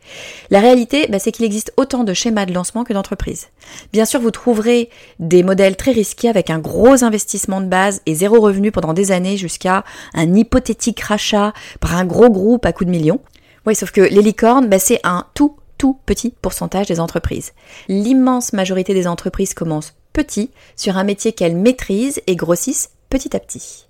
La 0.51 0.61
réalité, 0.61 1.07
bah, 1.09 1.19
c'est 1.19 1.33
qu'il 1.33 1.45
existe 1.45 1.73
autant 1.77 2.05
de 2.05 2.15
schémas 2.15 2.47
de 2.47 2.53
lancement 2.53 2.85
que 2.85 2.93
d'entreprises. 2.93 3.49
Bien 3.93 4.05
sûr, 4.05 4.21
vous 4.21 4.31
trouverez 4.31 4.91
des 5.19 5.43
modèles 5.43 5.77
très 5.77 5.93
risqués 5.93 6.29
avec 6.29 6.51
un 6.51 6.59
gros 6.59 7.05
investissement 7.05 7.61
de 7.61 7.67
base 7.67 8.03
et 8.07 8.15
zéro 8.15 8.41
revenu 8.41 8.73
pendant 8.73 8.93
des 8.93 9.13
années 9.13 9.37
jusqu'à 9.37 9.85
un 10.15 10.35
hypothétique 10.35 11.01
rachat 11.01 11.53
par 11.81 11.97
un 11.97 12.05
gros 12.05 12.31
groupe 12.31 12.67
à 12.67 12.73
coups 12.73 12.87
de 12.87 12.97
millions. 12.97 13.21
Oui, 13.67 13.75
sauf 13.75 13.91
que 13.91 14.01
les 14.01 14.23
licornes, 14.23 14.69
bah, 14.69 14.79
c'est 14.79 15.01
un 15.05 15.27
tout 15.35 15.57
tout 15.79 15.99
petit 16.07 16.35
pourcentage 16.41 16.87
des 16.87 17.01
entreprises. 17.01 17.53
L'immense 17.89 18.53
majorité 18.53 18.95
des 18.95 19.07
entreprises 19.07 19.55
commencent 19.55 19.95
petit 20.13 20.51
sur 20.77 20.97
un 20.97 21.05
métier 21.05 21.33
qu'elles 21.33 21.57
maîtrisent 21.57 22.23
et 22.27 22.37
grossissent 22.37 22.91
petit 23.11 23.37
à 23.37 23.41
petit. 23.41 23.86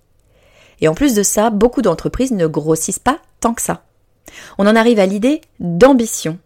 Et 0.81 0.89
en 0.89 0.95
plus 0.95 1.15
de 1.15 1.23
ça, 1.23 1.51
beaucoup 1.51 1.83
d'entreprises 1.83 2.33
ne 2.33 2.47
grossissent 2.47 2.99
pas 2.99 3.19
tant 3.41 3.55
que 3.55 3.63
ça. 3.63 3.85
On 4.59 4.67
en 4.67 4.77
arrive 4.77 4.99
à 4.99 5.07
l'idée 5.07 5.41
d'ambition. 5.61 6.39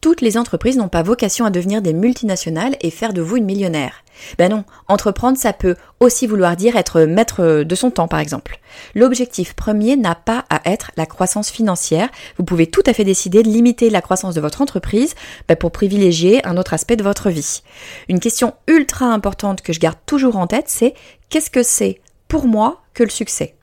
Toutes 0.00 0.20
les 0.20 0.38
entreprises 0.38 0.76
n'ont 0.76 0.88
pas 0.88 1.02
vocation 1.02 1.46
à 1.46 1.50
devenir 1.50 1.82
des 1.82 1.92
multinationales 1.92 2.76
et 2.80 2.90
faire 2.90 3.12
de 3.12 3.22
vous 3.22 3.38
une 3.38 3.44
millionnaire. 3.44 4.04
Ben 4.38 4.50
non, 4.50 4.64
entreprendre, 4.88 5.36
ça 5.36 5.52
peut 5.52 5.74
aussi 6.00 6.26
vouloir 6.26 6.54
dire 6.54 6.76
être 6.76 7.00
maître 7.02 7.64
de 7.64 7.74
son 7.74 7.90
temps, 7.90 8.06
par 8.06 8.20
exemple. 8.20 8.60
L'objectif 8.94 9.54
premier 9.54 9.96
n'a 9.96 10.14
pas 10.14 10.44
à 10.48 10.60
être 10.70 10.92
la 10.96 11.06
croissance 11.06 11.50
financière. 11.50 12.10
Vous 12.38 12.44
pouvez 12.44 12.68
tout 12.68 12.84
à 12.86 12.92
fait 12.92 13.04
décider 13.04 13.42
de 13.42 13.48
limiter 13.48 13.90
la 13.90 14.00
croissance 14.00 14.34
de 14.34 14.40
votre 14.40 14.62
entreprise 14.62 15.14
ben 15.48 15.56
pour 15.56 15.72
privilégier 15.72 16.46
un 16.46 16.56
autre 16.56 16.74
aspect 16.74 16.96
de 16.96 17.02
votre 17.02 17.30
vie. 17.30 17.62
Une 18.08 18.20
question 18.20 18.54
ultra 18.68 19.06
importante 19.06 19.60
que 19.60 19.72
je 19.72 19.80
garde 19.80 19.98
toujours 20.06 20.36
en 20.36 20.46
tête, 20.46 20.68
c'est 20.68 20.94
qu'est-ce 21.30 21.50
que 21.50 21.64
c'est 21.64 22.00
pour 22.28 22.46
moi 22.46 22.82
que 22.94 23.02
le 23.02 23.10
succès? 23.10 23.55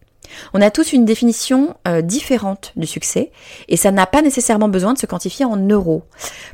On 0.53 0.61
a 0.61 0.71
tous 0.71 0.93
une 0.93 1.05
définition 1.05 1.75
euh, 1.87 2.01
différente 2.01 2.73
du 2.75 2.87
succès 2.87 3.31
et 3.67 3.77
ça 3.77 3.91
n'a 3.91 4.05
pas 4.05 4.21
nécessairement 4.21 4.69
besoin 4.69 4.93
de 4.93 4.99
se 4.99 5.05
quantifier 5.05 5.45
en 5.45 5.57
euros. 5.57 6.03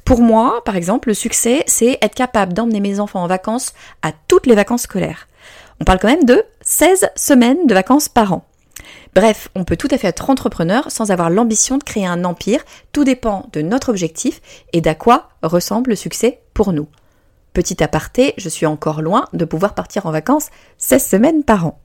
Pour 0.06 0.22
moi, 0.22 0.64
par 0.66 0.76
exemple, 0.76 1.10
le 1.10 1.14
succès, 1.14 1.64
c'est 1.68 1.98
être 2.02 2.16
capable 2.16 2.54
d'emmener 2.54 2.80
mes 2.80 3.00
enfants 3.00 3.24
en 3.24 3.28
vacances 3.28 3.74
à 4.02 4.12
toutes 4.28 4.46
les 4.48 4.56
vacances 4.56 4.84
scolaires. 4.84 5.28
On 5.80 5.86
parle 5.86 6.00
quand 6.00 6.10
même 6.10 6.26
de 6.26 6.44
16 6.62 7.10
semaines 7.16 7.68
de 7.68 7.74
vacances 7.74 8.10
par 8.10 8.34
an. 8.34 8.46
Bref, 9.16 9.50
on 9.56 9.64
peut 9.64 9.78
tout 9.78 9.88
à 9.92 9.98
fait 9.98 10.08
être 10.08 10.30
entrepreneur 10.30 10.92
sans 10.92 11.12
avoir 11.12 11.30
l'ambition 11.30 11.78
de 11.78 11.84
créer 11.84 12.06
un 12.06 12.24
empire. 12.26 12.64
Tout 12.92 13.04
dépend 13.04 13.48
de 13.54 13.62
notre 13.62 13.90
objectif 13.90 14.42
et 14.74 14.82
d'à 14.82 14.96
quoi 14.96 15.30
ressemble 15.42 15.92
le 15.92 15.96
succès 15.96 16.42
pour 16.54 16.74
nous. 16.74 16.88
Petit 17.54 17.84
aparté, 17.84 18.34
je 18.38 18.50
suis 18.50 18.66
encore 18.66 19.02
loin 19.02 19.26
de 19.34 19.46
pouvoir 19.46 19.74
partir 19.74 20.06
en 20.06 20.12
vacances 20.12 20.50
16 20.78 21.06
semaines 21.06 21.44
par 21.44 21.66
an. 21.66 21.80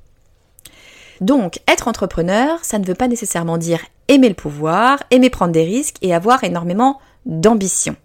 Donc, 1.20 1.60
être 1.68 1.88
entrepreneur, 1.88 2.58
ça 2.62 2.78
ne 2.78 2.84
veut 2.84 2.94
pas 2.94 3.08
nécessairement 3.08 3.58
dire 3.58 3.80
aimer 4.08 4.28
le 4.28 4.34
pouvoir, 4.34 5.02
aimer 5.10 5.30
prendre 5.30 5.52
des 5.52 5.64
risques 5.64 5.96
et 6.02 6.14
avoir 6.14 6.44
énormément 6.44 7.00
d'ambition. 7.26 7.96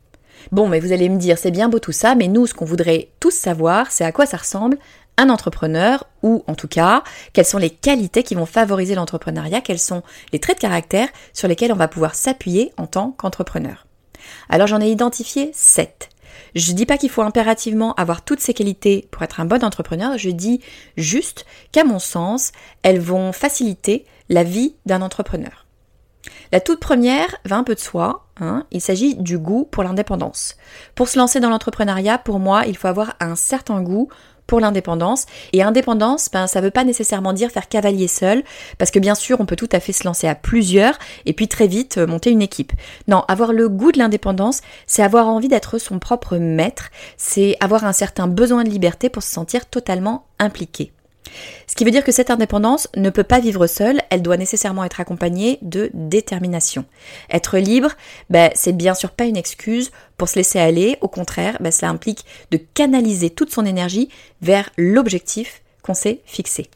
Bon, 0.52 0.68
mais 0.68 0.80
vous 0.80 0.94
allez 0.94 1.10
me 1.10 1.20
dire, 1.20 1.38
c'est 1.38 1.52
bien 1.52 1.70
beau 1.70 1.80
tout 1.80 1.92
ça, 1.92 2.16
mais 2.16 2.28
nous, 2.28 2.48
ce 2.48 2.54
qu'on 2.54 2.66
voudrait 2.66 3.10
tous 3.20 3.32
savoir, 3.32 3.92
c'est 3.92 4.06
à 4.06 4.12
quoi 4.12 4.26
ça 4.26 4.38
ressemble 4.38 4.78
un 5.18 5.30
entrepreneur, 5.30 6.06
ou 6.24 6.46
en 6.48 6.56
tout 6.56 6.70
cas, 6.70 7.04
quelles 7.34 7.46
sont 7.46 7.58
les 7.58 7.70
qualités 7.70 8.24
qui 8.24 8.36
vont 8.36 8.46
favoriser 8.46 8.96
l'entrepreneuriat, 8.96 9.60
quels 9.60 9.78
sont 9.78 10.02
les 10.32 10.40
traits 10.40 10.58
de 10.58 10.62
caractère 10.62 11.10
sur 11.34 11.50
lesquels 11.50 11.74
on 11.74 11.76
va 11.76 11.90
pouvoir 11.90 12.16
s'appuyer 12.16 12.72
en 12.78 12.88
tant 12.88 13.12
qu'entrepreneur. 13.18 13.86
Alors 14.48 14.68
j'en 14.68 14.80
ai 14.80 14.90
identifié 14.90 15.52
sept. 15.54 16.10
Je 16.56 16.72
dis 16.72 16.86
pas 16.86 16.98
qu'il 16.98 17.10
faut 17.10 17.22
impérativement 17.22 17.94
avoir 17.96 18.24
toutes 18.24 18.40
ces 18.40 18.54
qualités 18.54 19.08
pour 19.12 19.24
être 19.24 19.40
un 19.40 19.46
bon 19.46 19.64
entrepreneur, 19.64 20.18
je 20.18 20.30
dis 20.30 20.62
juste 20.98 21.46
qu'à 21.72 21.84
mon 21.84 22.00
sens, 22.00 22.52
elles 22.84 23.00
vont 23.00 23.32
faciliter 23.32 24.06
la 24.30 24.44
vie 24.44 24.76
d'un 24.86 25.02
entrepreneur. 25.02 25.66
La 26.52 26.60
toute 26.60 26.80
première 26.80 27.36
va 27.46 27.58
un 27.58 27.64
peu 27.64 27.76
de 27.76 27.80
soi, 27.80 28.28
hein, 28.40 28.66
il 28.72 28.82
s'agit 28.82 29.16
du 29.16 29.38
goût 29.38 29.68
pour 29.70 29.84
l'indépendance. 29.84 30.58
Pour 30.96 31.08
se 31.08 31.18
lancer 31.18 31.40
dans 31.40 31.50
l'entrepreneuriat, 31.50 32.18
pour 32.18 32.40
moi, 32.40 32.66
il 32.66 32.76
faut 32.76 32.88
avoir 32.88 33.16
un 33.20 33.36
certain 33.36 33.82
goût 33.82 34.10
pour 34.50 34.60
l'indépendance. 34.60 35.28
Et 35.54 35.62
indépendance, 35.62 36.30
ben, 36.34 36.48
ça 36.48 36.60
veut 36.60 36.72
pas 36.72 36.84
nécessairement 36.84 37.34
dire 37.34 37.52
faire 37.52 37.70
cavalier 37.70 38.08
seul, 38.08 38.44
parce 38.80 38.90
que 38.90 38.98
bien 38.98 39.16
sûr, 39.16 39.40
on 39.40 39.46
peut 39.46 39.56
tout 39.56 39.70
à 39.72 39.80
fait 39.80 39.94
se 39.94 40.04
lancer 40.04 40.28
à 40.28 40.34
plusieurs 40.34 40.98
et 41.28 41.34
puis 41.34 41.48
très 41.48 41.68
vite 41.68 42.00
euh, 42.00 42.08
monter 42.08 42.32
une 42.32 42.42
équipe. 42.42 42.74
Non, 43.08 43.24
avoir 43.28 43.54
le 43.54 43.70
goût 43.70 43.92
de 43.92 44.00
l'indépendance, 44.00 44.62
c'est 44.88 45.04
avoir 45.04 45.28
envie 45.28 45.50
d'être 45.50 45.78
son 45.78 46.00
propre 46.00 46.38
maître, 46.38 46.90
c'est 47.16 47.58
avoir 47.60 47.86
un 47.86 47.94
certain 47.94 48.28
besoin 48.28 48.64
de 48.64 48.70
liberté 48.70 49.10
pour 49.10 49.22
se 49.22 49.32
sentir 49.32 49.68
totalement 49.68 50.26
impliqué. 50.40 50.92
Ce 51.68 51.76
qui 51.76 51.86
veut 51.86 51.92
dire 51.92 52.04
que 52.04 52.12
cette 52.12 52.32
indépendance 52.32 52.88
ne 52.96 53.10
peut 53.10 53.24
pas 53.24 53.40
vivre 53.40 53.68
seule, 53.68 54.02
elle 54.10 54.22
doit 54.22 54.38
nécessairement 54.38 54.84
être 54.84 55.00
accompagnée 55.00 55.60
de 55.62 55.90
détermination. 55.94 56.86
Être 57.32 57.58
libre, 57.58 57.92
ben, 58.30 58.52
c'est 58.56 58.76
bien 58.76 58.94
sûr 58.94 59.12
pas 59.12 59.26
une 59.26 59.38
excuse 59.38 59.92
pour 60.18 60.30
se 60.30 60.36
laisser 60.36 60.60
aller, 60.60 60.98
au 61.02 61.08
contraire, 61.08 61.58
ben, 61.60 61.72
cela 61.72 61.92
implique 61.92 62.26
de 62.52 62.58
canaliser 62.58 63.30
toute 63.30 63.52
son 63.52 63.66
énergie 63.66 64.10
vers 64.42 64.70
l'objectif 64.78 65.62
qu'on 65.82 65.94
s'est 65.94 66.22
fixé. 66.26 66.70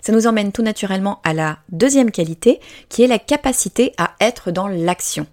Ça 0.00 0.12
nous 0.12 0.26
emmène 0.26 0.52
tout 0.52 0.62
naturellement 0.62 1.20
à 1.22 1.32
la 1.32 1.58
deuxième 1.70 2.10
qualité, 2.10 2.60
qui 2.88 3.02
est 3.02 3.06
la 3.06 3.20
capacité 3.20 3.92
à 3.98 4.14
être 4.20 4.50
dans 4.50 4.66
l'action. 4.66 5.26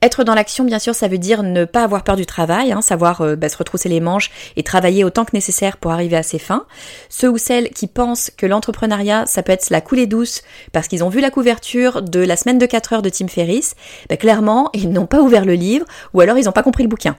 Être 0.00 0.22
dans 0.22 0.34
l'action, 0.34 0.64
bien 0.64 0.78
sûr, 0.78 0.94
ça 0.94 1.08
veut 1.08 1.18
dire 1.18 1.42
ne 1.42 1.64
pas 1.64 1.82
avoir 1.82 2.04
peur 2.04 2.14
du 2.14 2.24
travail, 2.24 2.70
hein, 2.70 2.82
savoir 2.82 3.20
euh, 3.20 3.34
bah, 3.34 3.48
se 3.48 3.56
retrousser 3.56 3.88
les 3.88 3.98
manches 3.98 4.30
et 4.54 4.62
travailler 4.62 5.02
autant 5.02 5.24
que 5.24 5.32
nécessaire 5.34 5.76
pour 5.76 5.90
arriver 5.90 6.16
à 6.16 6.22
ses 6.22 6.38
fins. 6.38 6.66
Ceux 7.08 7.28
ou 7.28 7.36
celles 7.36 7.70
qui 7.70 7.88
pensent 7.88 8.30
que 8.36 8.46
l'entrepreneuriat, 8.46 9.26
ça 9.26 9.42
peut 9.42 9.50
être 9.50 9.70
la 9.70 9.80
coulée 9.80 10.06
douce 10.06 10.42
parce 10.72 10.86
qu'ils 10.86 11.02
ont 11.02 11.08
vu 11.08 11.20
la 11.20 11.30
couverture 11.30 12.02
de 12.02 12.20
la 12.20 12.36
semaine 12.36 12.58
de 12.58 12.66
4 12.66 12.92
heures 12.92 13.02
de 13.02 13.08
Tim 13.08 13.26
Ferriss, 13.26 13.74
bah, 14.08 14.16
clairement, 14.16 14.70
ils 14.72 14.90
n'ont 14.90 15.06
pas 15.06 15.20
ouvert 15.20 15.44
le 15.44 15.54
livre 15.54 15.84
ou 16.14 16.20
alors 16.20 16.38
ils 16.38 16.44
n'ont 16.44 16.52
pas 16.52 16.62
compris 16.62 16.84
le 16.84 16.88
bouquin. 16.88 17.16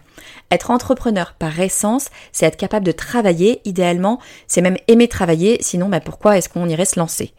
Être 0.52 0.72
entrepreneur 0.72 1.36
par 1.38 1.60
essence, 1.60 2.10
c'est 2.32 2.46
être 2.46 2.58
capable 2.58 2.86
de 2.86 2.92
travailler, 2.92 3.62
idéalement, 3.66 4.20
c'est 4.48 4.62
même 4.62 4.78
aimer 4.88 5.08
travailler, 5.08 5.58
sinon 5.62 5.90
bah, 5.90 6.00
pourquoi 6.00 6.38
est-ce 6.38 6.50
qu'on 6.50 6.68
irait 6.68 6.86
se 6.86 7.00
lancer? 7.00 7.34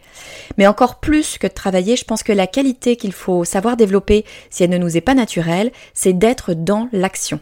Mais 0.58 0.66
encore 0.66 1.00
plus 1.00 1.38
que 1.38 1.46
de 1.46 1.52
travailler, 1.52 1.96
je 1.96 2.04
pense 2.04 2.22
que 2.22 2.32
la 2.32 2.46
qualité 2.46 2.96
qu'il 2.96 3.12
faut 3.12 3.44
savoir 3.44 3.76
développer 3.76 4.24
si 4.48 4.62
elle 4.62 4.70
ne 4.70 4.78
nous 4.78 4.96
est 4.96 5.00
pas 5.00 5.14
naturelle, 5.14 5.72
c'est 5.92 6.12
d'être 6.12 6.54
dans 6.54 6.88
l'action. 6.92 7.40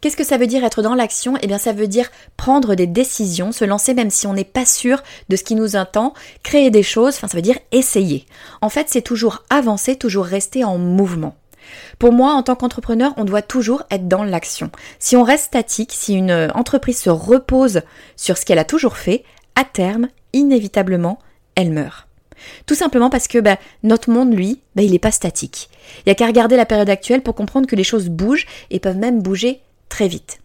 Qu'est-ce 0.00 0.16
que 0.16 0.24
ça 0.24 0.36
veut 0.36 0.46
dire 0.46 0.64
être 0.64 0.82
dans 0.82 0.94
l'action? 0.94 1.34
Eh 1.42 1.46
bien 1.46 1.58
ça 1.58 1.72
veut 1.72 1.86
dire 1.86 2.10
prendre 2.36 2.74
des 2.74 2.86
décisions, 2.86 3.52
se 3.52 3.64
lancer 3.64 3.94
même 3.94 4.10
si 4.10 4.26
on 4.26 4.34
n'est 4.34 4.44
pas 4.44 4.64
sûr 4.64 5.02
de 5.28 5.36
ce 5.36 5.44
qui 5.44 5.54
nous 5.54 5.76
attend, 5.76 6.14
créer 6.42 6.70
des 6.70 6.82
choses, 6.82 7.14
enfin 7.16 7.28
ça 7.28 7.36
veut 7.36 7.42
dire 7.42 7.58
essayer. 7.72 8.26
En 8.62 8.68
fait 8.68 8.88
c'est 8.88 9.02
toujours 9.02 9.44
avancer, 9.50 9.96
toujours 9.96 10.24
rester 10.24 10.64
en 10.64 10.78
mouvement. 10.78 11.36
Pour 12.00 12.12
moi, 12.12 12.32
en 12.32 12.42
tant 12.42 12.56
qu'entrepreneur, 12.56 13.12
on 13.18 13.24
doit 13.24 13.42
toujours 13.42 13.82
être 13.90 14.08
dans 14.08 14.24
l'action. 14.24 14.70
Si 14.98 15.16
on 15.16 15.22
reste 15.22 15.44
statique, 15.44 15.92
si 15.92 16.14
une 16.14 16.50
entreprise 16.54 16.98
se 16.98 17.10
repose 17.10 17.82
sur 18.16 18.38
ce 18.38 18.46
qu'elle 18.46 18.58
a 18.58 18.64
toujours 18.64 18.96
fait, 18.96 19.22
à 19.54 19.64
terme, 19.64 20.08
inévitablement, 20.32 21.18
elle 21.56 21.70
meurt. 21.70 22.08
Tout 22.64 22.74
simplement 22.74 23.10
parce 23.10 23.28
que 23.28 23.38
bah, 23.38 23.58
notre 23.82 24.08
monde, 24.08 24.34
lui, 24.34 24.62
bah, 24.74 24.82
il 24.82 24.92
n'est 24.92 24.98
pas 24.98 25.10
statique. 25.10 25.68
Il 25.98 26.02
n'y 26.06 26.12
a 26.12 26.14
qu'à 26.14 26.26
regarder 26.26 26.56
la 26.56 26.64
période 26.64 26.88
actuelle 26.88 27.20
pour 27.20 27.34
comprendre 27.34 27.66
que 27.66 27.76
les 27.76 27.84
choses 27.84 28.08
bougent 28.08 28.46
et 28.70 28.80
peuvent 28.80 28.96
même 28.96 29.20
bouger 29.20 29.60
très 29.90 30.08
vite. 30.08 30.40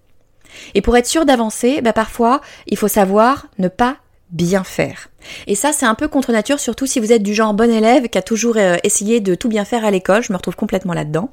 Et 0.73 0.81
pour 0.81 0.97
être 0.97 1.07
sûr 1.07 1.23
d'avancer, 1.23 1.81
bah, 1.81 1.93
parfois, 1.93 2.41
il 2.67 2.77
faut 2.77 2.89
savoir 2.89 3.47
ne 3.59 3.69
pas 3.69 3.95
bien 4.31 4.63
faire. 4.63 5.09
Et 5.47 5.55
ça, 5.55 5.71
c'est 5.71 5.85
un 5.85 5.95
peu 5.95 6.07
contre 6.07 6.31
nature, 6.31 6.59
surtout 6.59 6.85
si 6.85 6.99
vous 6.99 7.11
êtes 7.11 7.23
du 7.23 7.33
genre 7.33 7.53
bon 7.53 7.71
élève 7.71 8.09
qui 8.09 8.17
a 8.17 8.21
toujours 8.21 8.57
euh, 8.57 8.77
essayé 8.83 9.19
de 9.19 9.35
tout 9.35 9.49
bien 9.49 9.65
faire 9.65 9.85
à 9.85 9.91
l'école, 9.91 10.23
je 10.23 10.31
me 10.31 10.37
retrouve 10.37 10.55
complètement 10.55 10.93
là-dedans. 10.93 11.29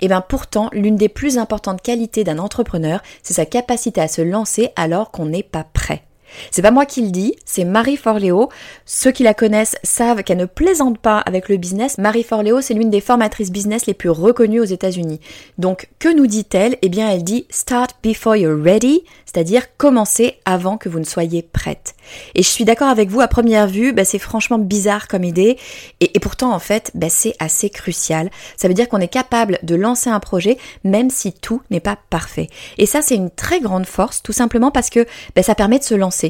Et 0.00 0.08
bien 0.08 0.20
pourtant, 0.20 0.70
l'une 0.72 0.96
des 0.96 1.08
plus 1.08 1.38
importantes 1.38 1.82
qualités 1.82 2.24
d'un 2.24 2.38
entrepreneur, 2.38 3.02
c'est 3.22 3.34
sa 3.34 3.46
capacité 3.46 4.00
à 4.00 4.08
se 4.08 4.22
lancer 4.22 4.70
alors 4.76 5.10
qu'on 5.10 5.26
n'est 5.26 5.42
pas 5.42 5.64
prêt. 5.64 6.05
C'est 6.50 6.62
pas 6.62 6.70
moi 6.70 6.86
qui 6.86 7.02
le 7.02 7.10
dis, 7.10 7.34
c'est 7.44 7.64
Marie 7.64 7.96
Forleo. 7.96 8.48
Ceux 8.84 9.12
qui 9.12 9.22
la 9.22 9.34
connaissent 9.34 9.76
savent 9.82 10.22
qu'elle 10.22 10.38
ne 10.38 10.46
plaisante 10.46 10.98
pas 10.98 11.18
avec 11.18 11.48
le 11.48 11.56
business. 11.56 11.98
Marie 11.98 12.22
Forleo, 12.22 12.60
c'est 12.60 12.74
l'une 12.74 12.90
des 12.90 13.00
formatrices 13.00 13.50
business 13.50 13.86
les 13.86 13.94
plus 13.94 14.10
reconnues 14.10 14.60
aux 14.60 14.64
États-Unis. 14.64 15.20
Donc, 15.58 15.88
que 15.98 16.14
nous 16.14 16.26
dit-elle? 16.26 16.76
Eh 16.82 16.88
bien, 16.88 17.10
elle 17.10 17.24
dit 17.24 17.46
Start 17.50 17.96
before 18.02 18.36
you're 18.36 18.60
ready, 18.62 19.02
c'est-à-dire 19.24 19.76
commencer 19.76 20.38
avant 20.44 20.78
que 20.78 20.88
vous 20.88 20.98
ne 20.98 21.04
soyez 21.04 21.42
prête. 21.42 21.94
Et 22.34 22.42
je 22.42 22.48
suis 22.48 22.64
d'accord 22.64 22.88
avec 22.88 23.08
vous, 23.08 23.20
à 23.20 23.28
première 23.28 23.66
vue, 23.66 23.92
bah, 23.92 24.04
c'est 24.04 24.18
franchement 24.18 24.58
bizarre 24.58 25.08
comme 25.08 25.24
idée, 25.24 25.58
et, 26.00 26.18
pourtant, 26.20 26.52
en 26.52 26.58
fait, 26.58 26.90
bah, 26.94 27.08
c'est 27.08 27.34
assez 27.38 27.70
crucial. 27.70 28.30
Ça 28.56 28.68
veut 28.68 28.74
dire 28.74 28.88
qu'on 28.88 28.98
est 29.00 29.08
capable 29.08 29.58
de 29.62 29.74
lancer 29.74 30.10
un 30.10 30.20
projet, 30.20 30.58
même 30.84 31.10
si 31.10 31.32
tout 31.32 31.62
n'est 31.70 31.80
pas 31.80 31.98
parfait. 32.10 32.48
Et 32.78 32.86
ça, 32.86 33.02
c'est 33.02 33.14
une 33.14 33.30
très 33.30 33.60
grande 33.60 33.86
force, 33.86 34.22
tout 34.22 34.32
simplement 34.32 34.70
parce 34.70 34.90
que 34.90 35.06
bah, 35.34 35.42
ça 35.42 35.54
permet 35.54 35.78
de 35.78 35.84
se 35.84 35.94
lancer. 35.94 36.25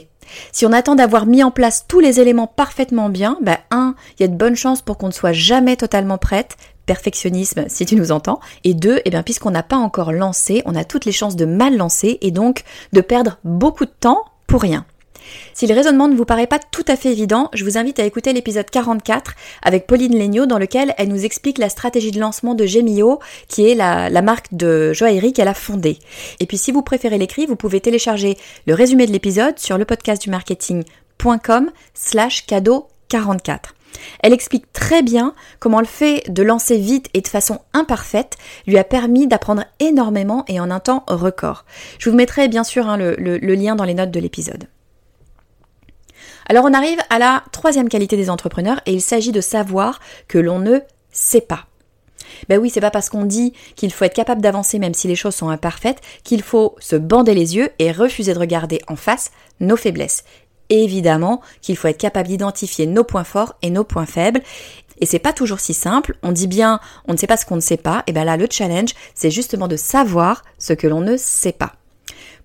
Si 0.52 0.66
on 0.66 0.72
attend 0.72 0.94
d'avoir 0.94 1.26
mis 1.26 1.42
en 1.42 1.50
place 1.50 1.86
tous 1.88 2.00
les 2.00 2.20
éléments 2.20 2.46
parfaitement 2.46 3.08
bien, 3.08 3.38
bah 3.40 3.58
un, 3.70 3.94
il 4.18 4.22
y 4.22 4.24
a 4.24 4.28
de 4.28 4.36
bonnes 4.36 4.56
chances 4.56 4.82
pour 4.82 4.98
qu'on 4.98 5.08
ne 5.08 5.12
soit 5.12 5.32
jamais 5.32 5.76
totalement 5.76 6.18
prête, 6.18 6.56
perfectionnisme 6.86 7.64
si 7.68 7.84
tu 7.84 7.96
nous 7.96 8.12
entends, 8.12 8.40
et 8.64 8.74
deux, 8.74 9.00
eh 9.04 9.10
bien 9.10 9.22
puisqu'on 9.22 9.50
n'a 9.50 9.62
pas 9.62 9.76
encore 9.76 10.12
lancé, 10.12 10.62
on 10.66 10.74
a 10.74 10.84
toutes 10.84 11.04
les 11.04 11.12
chances 11.12 11.36
de 11.36 11.44
mal 11.44 11.76
lancer 11.76 12.18
et 12.20 12.30
donc 12.30 12.64
de 12.92 13.00
perdre 13.00 13.38
beaucoup 13.44 13.84
de 13.84 13.90
temps 13.90 14.22
pour 14.46 14.62
rien. 14.62 14.86
Si 15.54 15.66
le 15.66 15.74
raisonnement 15.74 16.08
ne 16.08 16.16
vous 16.16 16.24
paraît 16.24 16.46
pas 16.46 16.58
tout 16.58 16.84
à 16.88 16.96
fait 16.96 17.10
évident, 17.10 17.48
je 17.54 17.64
vous 17.64 17.78
invite 17.78 17.98
à 17.98 18.04
écouter 18.04 18.32
l'épisode 18.32 18.68
44 18.68 19.32
avec 19.62 19.86
Pauline 19.86 20.18
Legnaud 20.18 20.46
dans 20.46 20.58
lequel 20.58 20.94
elle 20.98 21.08
nous 21.08 21.24
explique 21.24 21.58
la 21.58 21.68
stratégie 21.68 22.10
de 22.10 22.20
lancement 22.20 22.54
de 22.54 22.66
Gemio, 22.66 23.20
qui 23.48 23.68
est 23.68 23.74
la, 23.74 24.10
marque 24.22 24.52
de 24.52 24.92
joaillerie 24.92 25.32
qu'elle 25.32 25.48
a 25.48 25.54
fondée. 25.54 25.98
Et 26.40 26.46
puis 26.46 26.58
si 26.58 26.72
vous 26.72 26.82
préférez 26.82 27.18
l'écrit, 27.18 27.46
vous 27.46 27.56
pouvez 27.56 27.80
télécharger 27.80 28.36
le 28.66 28.74
résumé 28.74 29.06
de 29.06 29.12
l'épisode 29.12 29.58
sur 29.58 29.78
le 29.78 29.84
podcast 29.84 30.22
du 30.22 30.30
marketing.com 30.30 31.70
slash 31.94 32.46
cadeau 32.46 32.88
44. 33.08 33.74
Elle 34.20 34.32
explique 34.32 34.70
très 34.72 35.02
bien 35.02 35.34
comment 35.58 35.80
le 35.80 35.86
fait 35.86 36.22
de 36.28 36.42
lancer 36.42 36.76
vite 36.76 37.08
et 37.14 37.20
de 37.20 37.28
façon 37.28 37.60
imparfaite 37.72 38.36
lui 38.66 38.78
a 38.78 38.84
permis 38.84 39.26
d'apprendre 39.26 39.64
énormément 39.80 40.44
et 40.48 40.60
en 40.60 40.70
un 40.70 40.80
temps 40.80 41.04
record. 41.06 41.64
Je 41.98 42.10
vous 42.10 42.16
mettrai 42.16 42.48
bien 42.48 42.64
sûr 42.64 42.88
hein, 42.88 42.96
le 42.98 43.54
lien 43.54 43.74
dans 43.74 43.84
les 43.84 43.94
notes 43.94 44.10
de 44.10 44.20
l'épisode. 44.20 44.68
Alors 46.48 46.64
on 46.64 46.74
arrive 46.74 46.98
à 47.10 47.18
la 47.18 47.42
troisième 47.52 47.88
qualité 47.88 48.16
des 48.16 48.30
entrepreneurs 48.30 48.80
et 48.86 48.92
il 48.92 49.00
s'agit 49.00 49.32
de 49.32 49.40
savoir 49.40 50.00
que 50.28 50.38
l'on 50.38 50.58
ne 50.58 50.78
sait 51.10 51.40
pas. 51.40 51.66
Ben 52.48 52.58
oui, 52.58 52.70
c'est 52.70 52.80
pas 52.80 52.90
parce 52.90 53.08
qu'on 53.08 53.24
dit 53.24 53.52
qu'il 53.76 53.92
faut 53.92 54.04
être 54.04 54.14
capable 54.14 54.40
d'avancer 54.40 54.78
même 54.78 54.94
si 54.94 55.08
les 55.08 55.14
choses 55.14 55.34
sont 55.34 55.48
imparfaites 55.48 56.00
qu'il 56.24 56.42
faut 56.42 56.74
se 56.78 56.96
bander 56.96 57.34
les 57.34 57.56
yeux 57.56 57.70
et 57.78 57.92
refuser 57.92 58.34
de 58.34 58.38
regarder 58.38 58.80
en 58.88 58.96
face 58.96 59.30
nos 59.60 59.76
faiblesses 59.76 60.24
évidemment 60.70 61.40
qu'il 61.62 61.76
faut 61.76 61.88
être 61.88 61.98
capable 61.98 62.28
d'identifier 62.28 62.86
nos 62.86 63.04
points 63.04 63.24
forts 63.24 63.54
et 63.62 63.70
nos 63.70 63.84
points 63.84 64.06
faibles. 64.06 64.42
Et 65.00 65.06
c'est 65.06 65.18
pas 65.18 65.32
toujours 65.32 65.60
si 65.60 65.74
simple. 65.74 66.16
On 66.22 66.32
dit 66.32 66.46
bien, 66.46 66.80
on 67.06 67.12
ne 67.12 67.18
sait 67.18 67.26
pas 67.26 67.36
ce 67.36 67.44
qu'on 67.44 67.56
ne 67.56 67.60
sait 67.60 67.76
pas. 67.76 68.02
Et 68.06 68.12
bien 68.12 68.24
là, 68.24 68.36
le 68.36 68.46
challenge, 68.50 68.90
c'est 69.14 69.30
justement 69.30 69.68
de 69.68 69.76
savoir 69.76 70.42
ce 70.58 70.72
que 70.72 70.86
l'on 70.86 71.00
ne 71.00 71.16
sait 71.16 71.52
pas. 71.52 71.74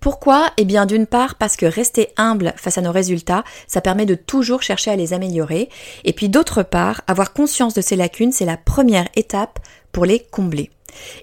Pourquoi? 0.02 0.50
Eh 0.58 0.66
bien 0.66 0.88
d'une 0.88 1.06
part 1.06 1.36
parce 1.36 1.56
que 1.56 1.68
rester 1.68 2.10
humble 2.18 2.56
face 2.58 2.80
à 2.80 2.82
nos 2.82 2.92
résultats, 2.92 3.44
ça 3.68 3.82
permet 3.82 4.08
de 4.08 4.16
toujours 4.16 4.64
chercher 4.64 4.90
à 4.90 4.96
les 4.96 5.14
améliorer. 5.14 5.70
Et 6.06 6.12
puis 6.12 6.28
d'autre 6.28 6.64
part, 6.64 7.02
avoir 7.06 7.34
conscience 7.34 7.76
de 7.76 7.82
ces 7.82 7.96
lacunes, 7.96 8.32
c'est 8.32 8.46
la 8.46 8.58
première 8.58 9.08
étape 9.16 9.60
pour 9.92 10.06
les 10.06 10.20
combler. 10.20 10.72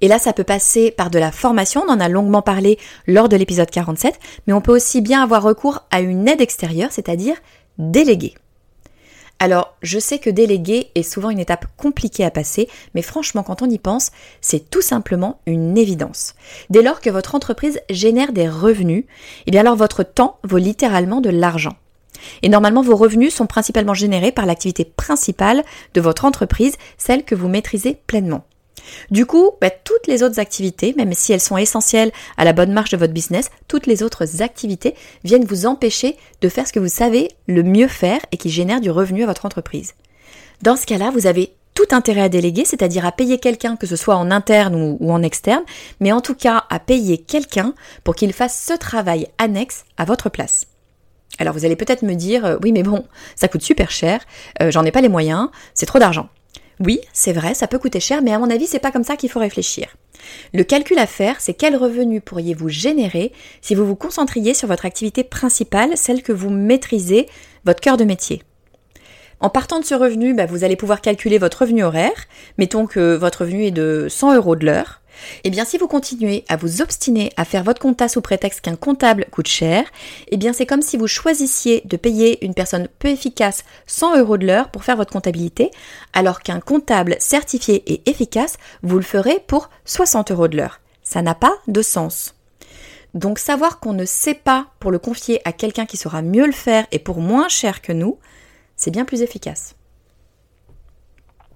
Et 0.00 0.06
là, 0.06 0.20
ça 0.20 0.32
peut 0.32 0.44
passer 0.44 0.92
par 0.92 1.10
de 1.10 1.18
la 1.18 1.32
formation, 1.32 1.82
on 1.88 1.92
en 1.92 1.98
a 1.98 2.08
longuement 2.08 2.40
parlé 2.40 2.78
lors 3.08 3.28
de 3.28 3.36
l'épisode 3.36 3.68
47, 3.68 4.16
mais 4.46 4.52
on 4.52 4.60
peut 4.60 4.74
aussi 4.74 5.00
bien 5.00 5.24
avoir 5.24 5.42
recours 5.42 5.84
à 5.90 6.00
une 6.00 6.28
aide 6.28 6.40
extérieure, 6.40 6.92
c'est-à-dire 6.92 7.34
déléguer. 7.78 8.34
Alors, 9.40 9.76
je 9.82 10.00
sais 10.00 10.18
que 10.18 10.30
déléguer 10.30 10.90
est 10.96 11.04
souvent 11.04 11.30
une 11.30 11.38
étape 11.38 11.66
compliquée 11.76 12.24
à 12.24 12.30
passer, 12.30 12.68
mais 12.94 13.02
franchement, 13.02 13.44
quand 13.44 13.62
on 13.62 13.70
y 13.70 13.78
pense, 13.78 14.10
c'est 14.40 14.68
tout 14.68 14.82
simplement 14.82 15.40
une 15.46 15.78
évidence. 15.78 16.34
Dès 16.70 16.82
lors 16.82 17.00
que 17.00 17.10
votre 17.10 17.36
entreprise 17.36 17.80
génère 17.88 18.32
des 18.32 18.48
revenus, 18.48 19.04
eh 19.46 19.50
bien 19.52 19.60
alors 19.60 19.76
votre 19.76 20.02
temps 20.02 20.38
vaut 20.42 20.58
littéralement 20.58 21.20
de 21.20 21.30
l'argent. 21.30 21.76
Et 22.42 22.48
normalement, 22.48 22.82
vos 22.82 22.96
revenus 22.96 23.32
sont 23.32 23.46
principalement 23.46 23.94
générés 23.94 24.32
par 24.32 24.44
l'activité 24.44 24.84
principale 24.84 25.62
de 25.94 26.00
votre 26.00 26.24
entreprise, 26.24 26.76
celle 26.96 27.24
que 27.24 27.36
vous 27.36 27.48
maîtrisez 27.48 27.96
pleinement. 28.08 28.44
Du 29.10 29.26
coup, 29.26 29.52
bah, 29.60 29.70
toutes 29.70 30.06
les 30.06 30.22
autres 30.22 30.38
activités, 30.38 30.94
même 30.96 31.12
si 31.12 31.32
elles 31.32 31.40
sont 31.40 31.56
essentielles 31.56 32.12
à 32.36 32.44
la 32.44 32.52
bonne 32.52 32.72
marche 32.72 32.90
de 32.90 32.96
votre 32.96 33.12
business, 33.12 33.50
toutes 33.66 33.86
les 33.86 34.02
autres 34.02 34.42
activités 34.42 34.94
viennent 35.24 35.44
vous 35.44 35.66
empêcher 35.66 36.16
de 36.40 36.48
faire 36.48 36.66
ce 36.66 36.72
que 36.72 36.80
vous 36.80 36.88
savez 36.88 37.28
le 37.46 37.62
mieux 37.62 37.88
faire 37.88 38.20
et 38.32 38.36
qui 38.36 38.50
génère 38.50 38.80
du 38.80 38.90
revenu 38.90 39.22
à 39.22 39.26
votre 39.26 39.46
entreprise. 39.46 39.94
Dans 40.62 40.76
ce 40.76 40.86
cas-là, 40.86 41.10
vous 41.12 41.26
avez 41.26 41.54
tout 41.78 41.94
intérêt 41.94 42.22
à 42.22 42.28
déléguer, 42.28 42.64
c'est-à-dire 42.64 43.06
à 43.06 43.12
payer 43.12 43.38
quelqu'un, 43.38 43.76
que 43.76 43.86
ce 43.86 43.94
soit 43.94 44.16
en 44.16 44.32
interne 44.32 44.74
ou, 44.74 45.12
en 45.12 45.22
externe, 45.22 45.62
mais 46.00 46.10
en 46.10 46.20
tout 46.20 46.34
cas 46.34 46.64
à 46.70 46.80
payer 46.80 47.18
quelqu'un 47.18 47.72
pour 48.02 48.16
qu'il 48.16 48.32
fasse 48.32 48.60
ce 48.66 48.76
travail 48.76 49.28
annexe 49.38 49.84
à 49.96 50.04
votre 50.04 50.28
place. 50.28 50.66
Alors 51.38 51.54
vous 51.54 51.64
allez 51.64 51.76
peut-être 51.76 52.02
me 52.02 52.14
dire, 52.14 52.44
euh, 52.44 52.56
oui 52.64 52.72
mais 52.72 52.82
bon, 52.82 53.04
ça 53.36 53.46
coûte 53.46 53.62
super 53.62 53.92
cher, 53.92 54.20
euh, 54.60 54.72
j'en 54.72 54.84
ai 54.84 54.90
pas 54.90 55.02
les 55.02 55.08
moyens, 55.08 55.50
c'est 55.72 55.86
trop 55.86 56.00
d'argent. 56.00 56.28
Oui, 56.80 57.00
c'est 57.12 57.32
vrai, 57.32 57.54
ça 57.54 57.66
peut 57.66 57.78
coûter 57.78 58.00
cher, 58.00 58.22
mais 58.22 58.32
à 58.32 58.38
mon 58.38 58.50
avis, 58.50 58.66
c'est 58.66 58.78
pas 58.78 58.92
comme 58.92 59.04
ça 59.04 59.16
qu'il 59.16 59.30
faut 59.30 59.40
réfléchir. 59.40 59.96
Le 60.54 60.62
calcul 60.62 60.98
à 60.98 61.06
faire, 61.06 61.40
c'est 61.40 61.54
quel 61.54 61.76
revenu 61.76 62.20
pourriez-vous 62.20 62.68
générer 62.68 63.32
si 63.62 63.74
vous 63.74 63.86
vous 63.86 63.96
concentriez 63.96 64.54
sur 64.54 64.68
votre 64.68 64.86
activité 64.86 65.24
principale, 65.24 65.96
celle 65.96 66.22
que 66.22 66.32
vous 66.32 66.50
maîtrisez, 66.50 67.28
votre 67.64 67.80
cœur 67.80 67.96
de 67.96 68.04
métier? 68.04 68.42
En 69.40 69.50
partant 69.50 69.78
de 69.78 69.84
ce 69.84 69.94
revenu, 69.94 70.34
bah, 70.34 70.46
vous 70.46 70.64
allez 70.64 70.76
pouvoir 70.76 71.00
calculer 71.00 71.38
votre 71.38 71.62
revenu 71.62 71.84
horaire. 71.84 72.26
Mettons 72.58 72.86
que 72.86 73.14
votre 73.14 73.42
revenu 73.42 73.66
est 73.66 73.70
de 73.70 74.06
100 74.08 74.34
euros 74.34 74.56
de 74.56 74.66
l'heure. 74.66 75.00
Eh 75.44 75.50
bien, 75.50 75.64
si 75.64 75.78
vous 75.78 75.88
continuez 75.88 76.44
à 76.48 76.56
vous 76.56 76.82
obstiner 76.82 77.32
à 77.36 77.44
faire 77.44 77.64
votre 77.64 77.80
compta 77.80 78.08
sous 78.08 78.20
prétexte 78.20 78.60
qu'un 78.60 78.76
comptable 78.76 79.26
coûte 79.30 79.48
cher, 79.48 79.84
eh 80.28 80.36
bien, 80.36 80.52
c'est 80.52 80.66
comme 80.66 80.82
si 80.82 80.96
vous 80.96 81.06
choisissiez 81.06 81.82
de 81.84 81.96
payer 81.96 82.44
une 82.44 82.54
personne 82.54 82.88
peu 82.98 83.08
efficace 83.08 83.64
100 83.86 84.18
euros 84.18 84.38
de 84.38 84.46
l'heure 84.46 84.70
pour 84.70 84.84
faire 84.84 84.96
votre 84.96 85.12
comptabilité, 85.12 85.70
alors 86.12 86.40
qu'un 86.40 86.60
comptable 86.60 87.16
certifié 87.18 87.82
et 87.92 88.08
efficace, 88.08 88.58
vous 88.82 88.96
le 88.96 89.02
ferez 89.02 89.40
pour 89.46 89.70
60 89.84 90.30
euros 90.30 90.48
de 90.48 90.56
l'heure. 90.56 90.80
Ça 91.02 91.22
n'a 91.22 91.34
pas 91.34 91.56
de 91.66 91.82
sens. 91.82 92.34
Donc, 93.14 93.38
savoir 93.38 93.80
qu'on 93.80 93.94
ne 93.94 94.04
sait 94.04 94.34
pas 94.34 94.66
pour 94.80 94.90
le 94.90 94.98
confier 94.98 95.40
à 95.46 95.52
quelqu'un 95.52 95.86
qui 95.86 95.96
saura 95.96 96.22
mieux 96.22 96.46
le 96.46 96.52
faire 96.52 96.86
et 96.92 96.98
pour 96.98 97.20
moins 97.20 97.48
cher 97.48 97.80
que 97.80 97.92
nous, 97.92 98.18
c'est 98.76 98.90
bien 98.90 99.04
plus 99.04 99.22
efficace. 99.22 99.74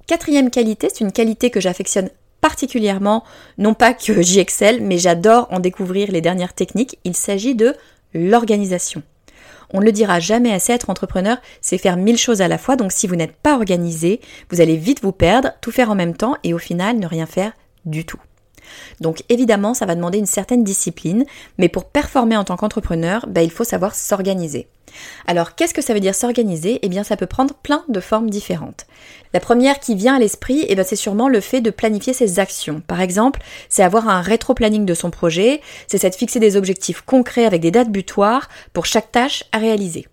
Quatrième 0.07 0.51
qualité, 0.51 0.89
c'est 0.93 1.05
une 1.05 1.13
qualité 1.13 1.51
que 1.51 1.61
j'affectionne 1.61 2.11
particulièrement, 2.43 3.25
non 3.57 3.73
pas 3.73 3.95
que 3.95 4.21
j'y 4.21 4.41
excelle, 4.41 4.83
mais 4.83 4.99
j'adore 4.99 5.47
en 5.51 5.61
découvrir 5.61 6.11
les 6.11 6.21
dernières 6.21 6.53
techniques, 6.53 6.99
il 7.05 7.17
s'agit 7.17 7.55
de 7.55 7.75
l'organisation. 8.13 9.03
On 9.73 9.81
ne 9.81 9.87
le 9.87 9.93
dira 9.93 10.21
jamais 10.21 10.53
assez, 10.53 10.75
être 10.75 10.91
entrepreneur, 10.91 11.39
c'est 11.63 11.79
faire 11.79 11.97
mille 11.97 12.19
choses 12.19 12.43
à 12.43 12.49
la 12.49 12.59
fois, 12.59 12.77
donc 12.77 12.93
si 12.93 13.07
vous 13.07 13.17
n'êtes 13.17 13.37
pas 13.37 13.55
organisé, 13.55 14.21
vous 14.51 14.61
allez 14.61 14.77
vite 14.77 15.03
vous 15.03 15.13
perdre, 15.13 15.53
tout 15.63 15.71
faire 15.71 15.91
en 15.91 15.95
même 15.95 16.15
temps 16.15 16.37
et 16.45 16.53
au 16.53 16.59
final 16.59 16.99
ne 16.99 17.07
rien 17.07 17.25
faire 17.25 17.53
du 17.87 18.05
tout. 18.05 18.21
Donc 19.01 19.23
évidemment, 19.29 19.75
ça 19.75 19.87
va 19.87 19.95
demander 19.95 20.19
une 20.19 20.27
certaine 20.27 20.65
discipline, 20.65 21.25
mais 21.59 21.69
pour 21.69 21.85
performer 21.85 22.37
en 22.37 22.45
tant 22.45 22.57
qu'entrepreneur, 22.57 23.27
ben, 23.29 23.43
il 23.43 23.51
faut 23.51 23.65
savoir 23.65 23.95
s'organiser. 23.95 24.69
Alors 25.27 25.55
qu'est-ce 25.55 25.75
que 25.75 25.83
ça 25.83 25.95
veut 25.95 26.01
dire 26.01 26.15
s'organiser? 26.15 26.79
Eh 26.83 26.89
bien 26.89 27.03
ça 27.03 27.17
peut 27.17 27.27
prendre 27.27 27.55
plein 27.55 27.85
de 27.89 28.01
formes 28.01 28.31
différentes. 28.31 28.87
La 29.33 29.41
première 29.41 29.81
qui 29.81 29.95
vient 29.95 30.17
à 30.17 30.19
l'esprit, 30.19 30.67
eh 30.69 30.75
ben, 30.75 30.85
c'est 30.85 30.97
sûrement 30.97 31.29
le 31.29 31.41
fait 31.41 31.61
de 31.61 31.71
planifier 31.71 32.13
ses 32.13 32.39
actions. 32.39 32.83
Par 32.87 33.01
exemple, 33.01 33.41
c'est 33.69 33.83
avoir 33.83 34.09
un 34.09 34.21
rétro-planning 34.21 34.85
de 34.85 34.95
son 34.95 35.11
projet, 35.11 35.61
c'est 35.87 36.09
de 36.09 36.15
fixer 36.15 36.41
des 36.41 36.57
objectifs 36.57 37.01
concrets 37.03 37.47
avec 37.47 37.61
des 37.61 37.71
dates 37.71 37.91
butoirs 37.91 38.49
pour 38.73 38.87
chaque 38.87 39.13
tâche 39.13 39.45
à 39.53 39.59
réaliser. 39.59 40.07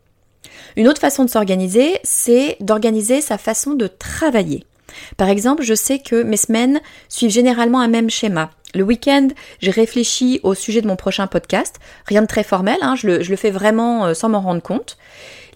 Une 0.75 0.87
autre 0.87 1.01
façon 1.01 1.25
de 1.25 1.29
s'organiser, 1.29 1.99
c'est 2.03 2.57
d'organiser 2.59 3.21
sa 3.21 3.37
façon 3.37 3.73
de 3.73 3.87
travailler. 3.87 4.65
Par 5.17 5.29
exemple, 5.29 5.63
je 5.63 5.73
sais 5.73 5.99
que 5.99 6.23
mes 6.23 6.37
semaines 6.37 6.81
suivent 7.07 7.31
généralement 7.31 7.79
un 7.79 7.87
même 7.87 8.09
schéma. 8.09 8.51
Le 8.75 8.83
week-end, 8.83 9.29
j'ai 9.61 9.71
réfléchi 9.71 10.39
au 10.43 10.53
sujet 10.53 10.81
de 10.81 10.87
mon 10.87 10.95
prochain 10.95 11.25
podcast. 11.25 11.77
Rien 12.05 12.21
de 12.21 12.27
très 12.27 12.43
formel, 12.43 12.77
hein, 12.81 12.95
je, 12.95 13.07
le, 13.07 13.35
fais 13.35 13.49
vraiment 13.49 14.05
euh, 14.05 14.13
sans 14.13 14.29
m'en 14.29 14.41
rendre 14.41 14.61
compte. 14.61 14.97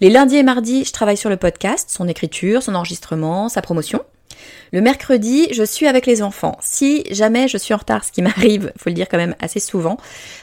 Les 0.00 0.10
lundis 0.10 0.36
et 0.36 0.42
mardis, 0.42 0.84
je 0.84 0.92
travaille 0.92 1.16
sur 1.16 1.30
le 1.30 1.36
podcast, 1.36 1.90
son 1.90 2.08
écriture, 2.08 2.62
son 2.62 2.74
enregistrement, 2.74 3.48
sa 3.48 3.62
promotion. 3.62 4.00
Le 4.72 4.80
mercredi, 4.80 5.46
je 5.52 5.62
suis 5.62 5.86
avec 5.86 6.06
les 6.06 6.22
enfants. 6.22 6.58
Si 6.60 7.04
jamais 7.12 7.46
je 7.46 7.56
suis 7.56 7.72
en 7.72 7.76
retard, 7.76 8.02
ce 8.02 8.10
qui 8.10 8.20
m'arrive, 8.22 8.72
faut 8.76 8.90
le 8.90 8.94
dire 8.94 9.08
quand 9.08 9.18
même 9.18 9.36
assez 9.38 9.60
souvent, 9.60 9.96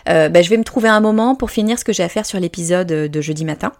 euh, 0.07 0.29
ben, 0.29 0.41
je 0.41 0.49
vais 0.49 0.57
me 0.57 0.63
trouver 0.63 0.87
un 0.87 1.01
moment 1.01 1.35
pour 1.35 1.51
finir 1.51 1.77
ce 1.77 1.83
que 1.83 1.91
j'ai 1.91 2.03
à 2.03 2.09
faire 2.09 2.25
sur 2.25 2.39
l'épisode 2.39 2.87
de 2.87 3.21
jeudi 3.21 3.43
matin. 3.43 3.73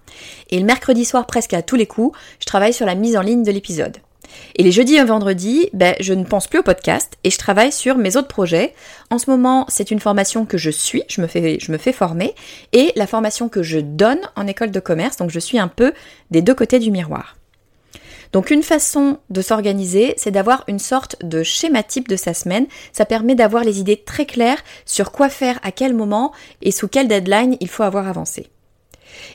Et 0.50 0.60
le 0.60 0.66
mercredi 0.66 1.06
soir, 1.06 1.26
presque 1.28 1.54
à 1.54 1.62
tous 1.62 1.78
les 1.78 1.88
coups, 1.88 2.18
je 2.42 2.46
travaille 2.46 2.74
sur 2.74 2.86
la 2.86 2.96
mise 2.96 3.16
en 3.16 3.22
ligne 3.22 3.44
de 3.44 3.52
l'épisode. 3.52 4.00
Et 4.56 4.64
les 4.64 4.72
jeudis 4.72 4.96
et 4.96 5.04
vendredis, 5.04 5.70
ben, 5.74 5.96
je 6.00 6.14
ne 6.14 6.24
pense 6.24 6.48
plus 6.48 6.60
au 6.60 6.64
podcast 6.64 7.18
et 7.24 7.30
je 7.30 7.38
travaille 7.38 7.72
sur 7.72 7.98
mes 7.98 8.18
autres 8.18 8.28
projets. 8.28 8.74
En 9.10 9.18
ce 9.18 9.30
moment, 9.30 9.66
c'est 9.70 9.92
une 9.92 10.00
formation 10.00 10.46
que 10.46 10.58
je 10.58 10.70
suis, 10.70 11.04
je 11.08 11.22
me 11.22 11.28
fais, 11.28 11.58
je 11.60 11.72
me 11.72 11.78
fais 11.78 11.92
former, 11.92 12.34
et 12.74 12.92
la 12.96 13.08
formation 13.08 13.50
que 13.50 13.64
je 13.64 13.80
donne 13.80 14.22
en 14.36 14.48
école 14.48 14.72
de 14.72 14.80
commerce, 14.80 15.18
donc 15.18 15.30
je 15.32 15.40
suis 15.40 15.60
un 15.60 15.68
peu 15.68 15.94
des 16.30 16.42
deux 16.42 16.56
côtés 16.56 16.80
du 16.80 16.92
miroir. 16.92 17.36
Donc 18.32 18.50
une 18.50 18.64
façon 18.64 19.18
de 19.30 19.42
s'organiser, 19.42 20.14
c'est 20.18 20.32
d'avoir 20.32 20.64
une 20.68 20.80
sorte 20.80 21.18
de 21.24 21.44
schéma 21.44 21.84
type 21.84 22.08
de 22.08 22.16
sa 22.16 22.34
semaine. 22.34 22.68
Ça 22.94 23.06
permet 23.06 23.36
d'avoir 23.36 23.64
les 23.64 23.80
idées 23.80 23.98
très 23.98 24.26
claires 24.26 24.64
sur 24.86 25.12
quoi 25.12 25.30
faire 25.30 25.60
à 25.64 25.72
quel 25.72 25.94
moment 25.94 26.32
et 26.62 26.72
sous 26.72 26.88
quelle 26.88 27.10
deadline 27.10 27.58
il 27.60 27.68
faut 27.68 27.84
avoir 27.84 28.08
avancé. 28.08 28.48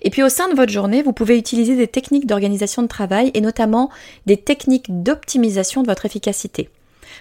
Et 0.03 0.11
puis 0.11 0.23
au 0.23 0.29
sein 0.29 0.49
de 0.49 0.55
votre 0.55 0.73
journée, 0.73 1.03
vous 1.03 1.13
pouvez 1.13 1.39
utiliser 1.39 1.77
des 1.77 1.89
techniques 1.89 2.27
d'organisation 2.27 2.83
de 2.83 2.89
travail 2.89 3.31
et 3.35 3.41
notamment 3.41 3.91
des 4.27 4.37
techniques 4.37 5.03
d'optimisation 5.03 5.83
de 5.83 5.87
votre 5.87 6.07
efficacité. 6.07 6.69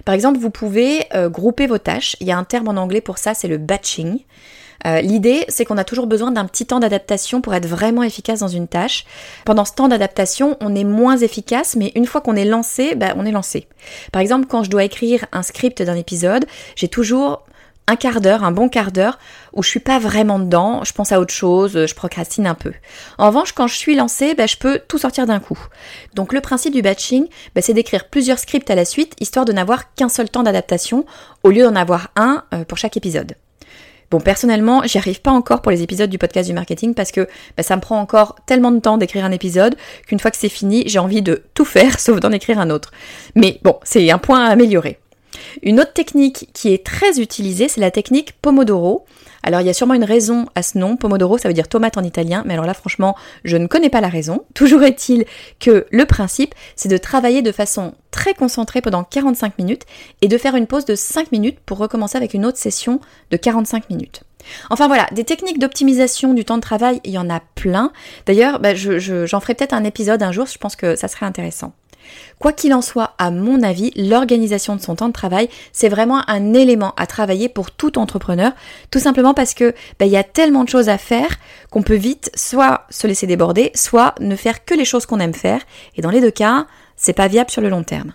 Par 0.04 0.15
exemple, 0.15 0.39
vous 0.39 0.50
pouvez 0.50 1.06
euh, 1.13 1.30
grouper 1.30 1.68
vos 1.68 1.78
tâches. 1.78 2.15
Il 2.20 2.28
y 2.28 2.32
a 2.32 2.38
un 2.38 2.44
terme 2.44 2.68
en 2.68 2.80
anglais 2.82 3.02
pour 3.02 3.18
ça, 3.18 3.34
c'est 3.34 3.48
le 3.48 3.58
batching. 3.58 4.20
Euh, 4.86 5.02
l'idée, 5.02 5.46
c'est 5.48 5.65
qu'on 5.65 5.78
a 5.78 5.84
toujours 5.84 6.06
besoin 6.06 6.32
d'un 6.32 6.46
petit 6.46 6.65
temps 6.65 6.80
d'adaptation 6.80 7.41
pour 7.41 7.56
être 7.56 7.65
vraiment 7.65 8.04
efficace 8.04 8.39
dans 8.39 8.48
une 8.48 8.68
tâche. 8.68 9.06
Pendant 9.46 9.65
ce 9.65 9.74
temps 9.74 9.88
d'adaptation, 9.88 10.58
on 10.60 10.76
est 10.76 10.84
moins 10.84 11.18
efficace, 11.18 11.76
mais 11.76 11.91
une 11.96 12.06
fois 12.06 12.22
qu'on 12.22 12.36
est 12.36 12.46
lancé, 12.46 12.96
bah, 12.96 13.13
on 13.15 13.26
est 13.26 13.32
lancé. 13.32 13.68
Par 14.12 14.22
exemple, 14.22 14.48
quand 14.48 14.63
je 14.63 14.70
dois 14.70 14.84
écrire 14.84 15.26
un 15.32 15.44
script 15.44 15.82
d'un 15.82 15.96
épisode, 15.96 16.46
j'ai 16.76 16.88
toujours 16.88 17.44
un 17.88 17.95
quart 17.95 18.21
d'heure, 18.21 18.43
un 18.43 18.52
bon 18.52 18.69
quart 18.69 18.91
d'heure, 18.91 19.19
où 19.54 19.63
je 19.63 19.69
suis 19.69 19.80
pas 19.80 20.00
vraiment 20.00 20.39
dedans, 20.39 20.84
je 20.84 20.91
pense 20.91 21.12
à 21.12 21.19
autre 21.19 21.34
chose, 21.34 21.86
je 21.86 21.95
procrastine 21.95 22.48
un 22.48 22.56
peu. 22.56 22.74
En 23.17 23.28
revanche, 23.28 23.52
quand 23.52 23.67
je 23.67 23.76
suis 23.76 23.95
lancée, 23.95 24.34
ben, 24.34 24.48
je 24.48 24.58
peux 24.58 24.80
tout 24.88 24.98
sortir 24.98 25.28
d'un 25.28 25.39
coup. 25.39 25.60
Donc 26.13 26.34
le 26.34 26.41
principe 26.41 26.74
du 26.74 26.82
batching, 26.82 27.28
ben, 27.54 27.62
c'est 27.62 27.74
d'écrire 27.74 28.10
plusieurs 28.10 28.39
scripts 28.39 28.69
à 28.69 28.76
la 28.76 28.86
suite, 28.86 29.13
histoire 29.19 29.45
de 29.45 29.54
n'avoir 29.54 29.93
qu'un 29.93 30.10
seul 30.10 30.30
temps 30.30 30.43
d'adaptation, 30.43 31.06
au 31.43 31.50
lieu 31.50 31.63
d'en 31.63 31.76
avoir 31.76 32.10
un 32.15 32.43
euh, 32.54 32.65
pour 32.65 32.78
chaque 32.78 32.98
épisode. 32.98 33.36
Bon, 34.12 34.19
personnellement, 34.19 34.84
j'y 34.84 34.98
arrive 34.98 35.21
pas 35.21 35.32
encore 35.32 35.62
pour 35.62 35.71
les 35.71 35.82
épisodes 35.82 36.10
du 36.10 36.17
podcast 36.17 36.48
du 36.48 36.54
marketing 36.54 36.93
parce 36.93 37.12
que 37.12 37.28
ben, 37.58 37.63
ça 37.63 37.76
me 37.76 37.82
prend 37.82 38.00
encore 38.00 38.36
tellement 38.45 38.71
de 38.71 38.80
temps 38.80 38.98
d'écrire 38.98 39.26
un 39.26 39.32
épisode 39.32 39.76
qu'une 40.08 40.19
fois 40.19 40.32
que 40.32 40.38
c'est 40.38 40.50
fini, 40.50 40.84
j'ai 40.86 41.00
envie 41.00 41.21
de 41.21 41.43
tout 41.54 41.65
faire 41.65 42.00
sauf 42.00 42.19
d'en 42.19 42.32
écrire 42.32 42.60
un 42.60 42.69
autre. 42.69 42.91
Mais 43.36 43.60
bon, 43.63 43.78
c'est 43.84 44.10
un 44.12 44.17
point 44.17 44.45
à 44.45 44.50
améliorer. 44.50 45.00
Une 45.63 45.80
autre 45.80 45.93
technique 45.93 46.50
qui 46.54 46.74
est 46.74 46.86
très 46.86 47.19
utilisée, 47.19 47.67
c'est 47.67 47.82
la 47.82 47.91
technique 47.91 48.34
Pomodoro. 48.41 49.06
Alors 49.43 49.62
il 49.62 49.67
y 49.67 49.69
a 49.69 49.74
sûrement 49.74 49.93
une 49.93 50.04
raison 50.04 50.48
à 50.56 50.63
ce 50.63 50.78
nom. 50.78 50.98
Pomodoro, 50.98 51.38
ça 51.38 51.48
veut 51.48 51.54
dire 51.54 51.67
tomate 51.67 51.98
en 51.98 52.04
italien, 52.04 52.43
mais 52.45 52.54
alors 52.54 52.65
là 52.65 52.74
franchement, 52.74 53.15
je 53.43 53.58
ne 53.58 53.67
connais 53.67 53.89
pas 53.89 54.02
la 54.02 54.10
raison. 54.10 54.45
Toujours 54.54 54.84
est-il 54.84 55.26
que 55.60 55.86
le 55.91 56.06
principe, 56.06 56.56
c'est 56.76 56.89
de 56.89 56.98
travailler 56.98 57.41
de 57.41 57.52
façon 57.52 57.93
très 58.12 58.34
concentrée 58.34 58.82
pendant 58.82 59.04
45 59.04 59.58
minutes 59.60 59.84
et 60.21 60.28
de 60.28 60.38
faire 60.38 60.56
une 60.56 60.67
pause 60.67 60.86
de 60.86 60.95
5 60.95 61.32
minutes 61.32 61.60
pour 61.65 61.78
recommencer 61.78 62.17
avec 62.17 62.34
une 62.34 62.45
autre 62.45 62.58
session 62.58 63.00
de 63.30 63.38
45 63.38 63.89
minutes. 63.89 64.24
Enfin 64.69 64.88
voilà, 64.88 65.08
des 65.12 65.24
techniques 65.24 65.60
d'optimisation 65.60 66.34
du 66.34 66.45
temps 66.45 66.58
de 66.58 66.62
travail, 66.62 67.02
il 67.04 67.12
y 67.12 67.17
en 67.17 67.30
a 67.30 67.41
plein. 67.56 67.91
D'ailleurs, 68.26 68.60
bah, 68.60 68.76
j'en 68.76 69.39
ferai 69.39 69.56
peut-être 69.56 69.74
un 69.74 69.84
épisode 69.84 70.21
un 70.24 70.32
jour, 70.32 70.45
je 70.45 70.58
pense 70.58 70.76
que 70.76 70.95
ça 70.95 71.08
serait 71.08 71.26
intéressant. 71.26 71.74
Quoi 72.39 72.54
qu'il 72.54 72.74
en 72.74 72.82
soit, 72.82 73.13
à 73.18 73.32
mon 73.32 73.63
avis, 73.63 73.91
l'organisation 73.96 74.76
de 74.76 74.82
son 74.82 74.96
temps 74.96 75.08
de 75.08 75.13
travail, 75.13 75.50
c'est 75.72 75.89
vraiment 75.89 76.28
un 76.30 76.54
élément 76.54 76.94
à 76.98 77.08
travailler 77.08 77.50
pour 77.50 77.72
tout 77.72 77.98
entrepreneur, 77.98 78.52
tout 78.91 79.00
simplement 79.00 79.34
parce 79.34 79.54
que 79.54 79.74
bah, 80.00 80.06
il 80.06 80.12
y 80.12 80.18
a 80.18 80.24
tellement 80.24 80.63
de 80.63 80.70
choses 80.70 80.89
à 80.89 80.98
faire 80.98 81.38
qu'on 81.70 81.84
peut 81.84 81.96
vite 81.96 82.32
soit 82.36 82.86
se 82.89 83.08
laisser 83.08 83.28
déborder, 83.28 83.72
soit 83.76 84.15
ne 84.20 84.36
faire 84.36 84.65
que 84.65 84.74
les 84.74 84.86
choses 84.86 85.06
qu'on 85.06 85.20
aime 85.20 85.34
faire, 85.34 85.62
et 85.96 86.02
dans 86.02 86.12
les 86.12 86.22
deux 86.22 86.32
cas, 86.32 86.68
c'est 86.96 87.13
pas 87.13 87.28
viable 87.28 87.52
sur 87.52 87.62
le 87.62 87.70
long 87.70 87.84
terme. 87.84 88.13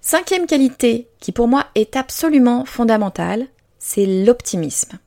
Cinquième 0.00 0.46
qualité 0.46 1.08
qui 1.20 1.30
pour 1.30 1.46
moi 1.46 1.66
est 1.74 1.96
absolument 1.96 2.64
fondamentale, 2.64 3.46
c'est 3.78 4.06
l'optimisme. 4.06 4.98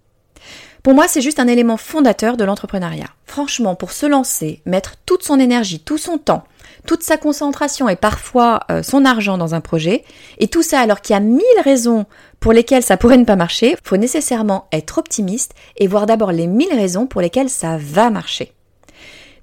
Pour 0.85 0.93
moi, 0.93 1.07
c'est 1.07 1.21
juste 1.21 1.39
un 1.39 1.47
élément 1.47 1.77
fondateur 1.77 2.37
de 2.37 2.43
l'entrepreneuriat. 2.43 3.07
Franchement, 3.25 3.73
pour 3.73 3.91
se 3.91 4.05
lancer, 4.05 4.61
mettre 4.67 4.97
toute 5.07 5.23
son 5.23 5.39
énergie, 5.39 5.79
tout 5.79 5.97
son 5.97 6.19
temps, 6.19 6.43
toute 6.85 7.01
sa 7.01 7.17
concentration 7.17 7.89
et 7.89 7.95
parfois 7.95 8.59
euh, 8.69 8.83
son 8.83 9.03
argent 9.03 9.39
dans 9.39 9.55
un 9.55 9.61
projet, 9.61 10.03
et 10.37 10.47
tout 10.47 10.61
ça 10.61 10.79
alors 10.79 11.01
qu'il 11.01 11.15
y 11.15 11.17
a 11.17 11.21
mille 11.21 11.41
raisons 11.63 12.05
pour 12.39 12.53
lesquelles 12.53 12.83
ça 12.83 12.97
pourrait 12.97 13.17
ne 13.17 13.25
pas 13.25 13.35
marcher, 13.35 13.75
faut 13.83 13.97
nécessairement 13.97 14.67
être 14.71 14.99
optimiste 14.99 15.55
et 15.77 15.87
voir 15.87 16.05
d'abord 16.05 16.31
les 16.31 16.45
mille 16.45 16.71
raisons 16.71 17.07
pour 17.07 17.19
lesquelles 17.19 17.49
ça 17.49 17.77
va 17.79 18.11
marcher. 18.11 18.53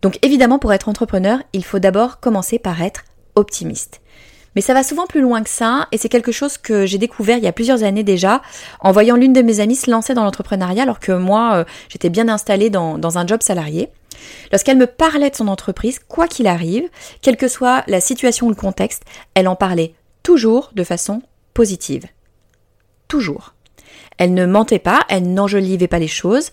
Donc 0.01 0.21
évidemment, 0.23 0.61
pour 0.61 0.73
être 0.73 0.89
entrepreneur, 0.89 1.41
il 1.55 1.65
faut 1.65 1.81
d'abord 1.81 2.21
commencer 2.21 2.61
par 2.61 2.83
être 2.83 3.03
optimiste. 3.35 4.01
Mais 4.55 4.61
ça 4.61 4.75
va 4.75 4.83
souvent 4.83 5.07
plus 5.07 5.21
loin 5.21 5.43
que 5.43 5.51
ça, 5.51 5.89
et 5.93 5.99
c'est 5.99 6.09
quelque 6.09 6.33
chose 6.33 6.59
que 6.59 6.87
j'ai 6.87 6.99
découvert 6.99 7.39
il 7.39 7.45
y 7.45 7.49
a 7.49 7.53
plusieurs 7.53 7.83
années 7.83 8.03
déjà, 8.03 8.43
en 8.81 8.93
voyant 8.93 9.17
l'une 9.17 9.33
de 9.33 9.43
mes 9.43 9.61
amies 9.61 9.77
se 9.77 9.91
lancer 9.91 10.15
dans 10.15 10.25
l'entrepreneuriat, 10.25 10.83
alors 10.83 11.01
que 11.01 11.13
moi, 11.13 11.55
euh, 11.55 11.65
j'étais 11.89 12.11
bien 12.11 12.29
installée 12.29 12.71
dans, 12.71 12.99
dans 12.99 13.19
un 13.19 13.27
job 13.27 13.43
salarié. 13.43 13.89
Lorsqu'elle 14.51 14.77
me 14.77 14.87
parlait 14.87 15.31
de 15.31 15.37
son 15.37 15.49
entreprise, 15.49 15.99
quoi 15.99 16.29
qu'il 16.29 16.47
arrive, 16.47 16.89
quelle 17.23 17.37
que 17.37 17.49
soit 17.49 17.85
la 17.87 18.01
situation 18.01 18.47
ou 18.47 18.51
le 18.51 18.57
contexte, 18.57 19.05
elle 19.35 19.49
en 19.49 19.57
parlait 19.57 19.95
toujours 20.23 20.71
de 20.75 20.85
façon 20.85 21.23
positive. 21.55 22.07
Toujours. 23.09 23.55
Elle 24.19 24.35
ne 24.35 24.47
mentait 24.47 24.79
pas, 24.79 25.01
elle 25.09 25.33
n'enjolivait 25.33 25.89
pas 25.89 25.99
les 25.99 26.09
choses, 26.09 26.51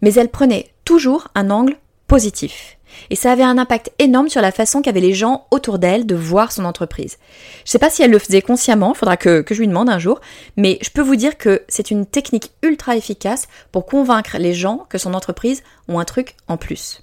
mais 0.00 0.14
elle 0.14 0.28
prenait 0.28 0.72
toujours 0.84 1.28
un 1.34 1.50
angle 1.50 1.76
positif. 2.06 2.78
Et 3.10 3.16
ça 3.16 3.32
avait 3.32 3.42
un 3.42 3.58
impact 3.58 3.92
énorme 3.98 4.28
sur 4.28 4.40
la 4.40 4.52
façon 4.52 4.82
qu'avaient 4.82 5.00
les 5.00 5.14
gens 5.14 5.46
autour 5.50 5.78
d'elle 5.78 6.06
de 6.06 6.14
voir 6.14 6.52
son 6.52 6.64
entreprise. 6.64 7.18
Je 7.64 7.70
sais 7.70 7.78
pas 7.78 7.90
si 7.90 8.02
elle 8.02 8.10
le 8.10 8.18
faisait 8.18 8.42
consciemment, 8.42 8.94
faudra 8.94 9.16
que, 9.16 9.40
que 9.42 9.54
je 9.54 9.60
lui 9.60 9.68
demande 9.68 9.90
un 9.90 9.98
jour, 9.98 10.20
mais 10.56 10.78
je 10.82 10.90
peux 10.90 11.02
vous 11.02 11.16
dire 11.16 11.38
que 11.38 11.62
c'est 11.68 11.90
une 11.90 12.06
technique 12.06 12.52
ultra 12.62 12.96
efficace 12.96 13.48
pour 13.70 13.86
convaincre 13.86 14.36
les 14.38 14.54
gens 14.54 14.86
que 14.88 14.98
son 14.98 15.14
entreprise 15.14 15.62
ont 15.88 15.98
un 15.98 16.04
truc 16.04 16.36
en 16.48 16.56
plus. 16.56 17.02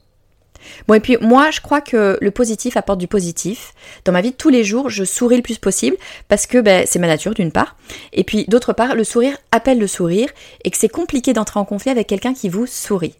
Bon, 0.88 0.94
et 0.94 1.00
puis 1.00 1.18
moi, 1.22 1.52
je 1.52 1.62
crois 1.62 1.82
que 1.82 2.18
le 2.20 2.32
positif 2.32 2.78
apporte 2.78 3.00
du 3.00 3.08
positif. 3.08 3.74
Dans 4.06 4.12
ma 4.12 4.22
vie 4.22 4.34
tous 4.34 4.50
les 4.50 4.64
jours, 4.64 4.90
je 4.90 5.04
souris 5.04 5.38
le 5.38 5.42
plus 5.42 5.58
possible 5.58 5.98
parce 6.28 6.48
que 6.48 6.60
ben, 6.60 6.86
c'est 6.88 7.00
ma 7.00 7.08
nature 7.08 7.34
d'une 7.34 7.52
part. 7.52 7.76
Et 8.14 8.24
puis 8.24 8.46
d'autre 8.48 8.74
part, 8.74 8.96
le 8.96 9.04
sourire 9.04 9.38
appelle 9.52 9.80
le 9.80 9.88
sourire 9.88 10.30
et 10.64 10.72
que 10.72 10.78
c'est 10.78 10.90
compliqué 10.90 11.34
d'entrer 11.34 11.60
en 11.60 11.66
conflit 11.66 11.92
avec 11.92 12.08
quelqu'un 12.08 12.34
qui 12.34 12.50
vous 12.50 12.66
sourit. 12.66 13.16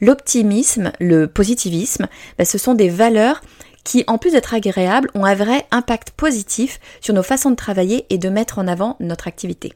L'optimisme, 0.00 0.92
le 1.00 1.26
positivisme, 1.26 2.08
ben, 2.38 2.44
ce 2.44 2.58
sont 2.58 2.74
des 2.74 2.88
valeurs 2.88 3.42
qui, 3.84 4.04
en 4.06 4.18
plus 4.18 4.32
d'être 4.32 4.54
agréables, 4.54 5.10
ont 5.14 5.24
un 5.24 5.34
vrai 5.34 5.66
impact 5.70 6.12
positif 6.12 6.78
sur 7.00 7.14
nos 7.14 7.22
façons 7.22 7.50
de 7.50 7.56
travailler 7.56 8.06
et 8.10 8.18
de 8.18 8.28
mettre 8.28 8.58
en 8.58 8.68
avant 8.68 8.96
notre 9.00 9.28
activité. 9.28 9.72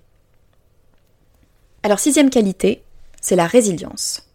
Alors, 1.83 1.99
sixième 1.99 2.31
qualité, 2.31 2.83
c'est 3.21 3.37
la 3.37 3.47
résilience. 3.47 4.26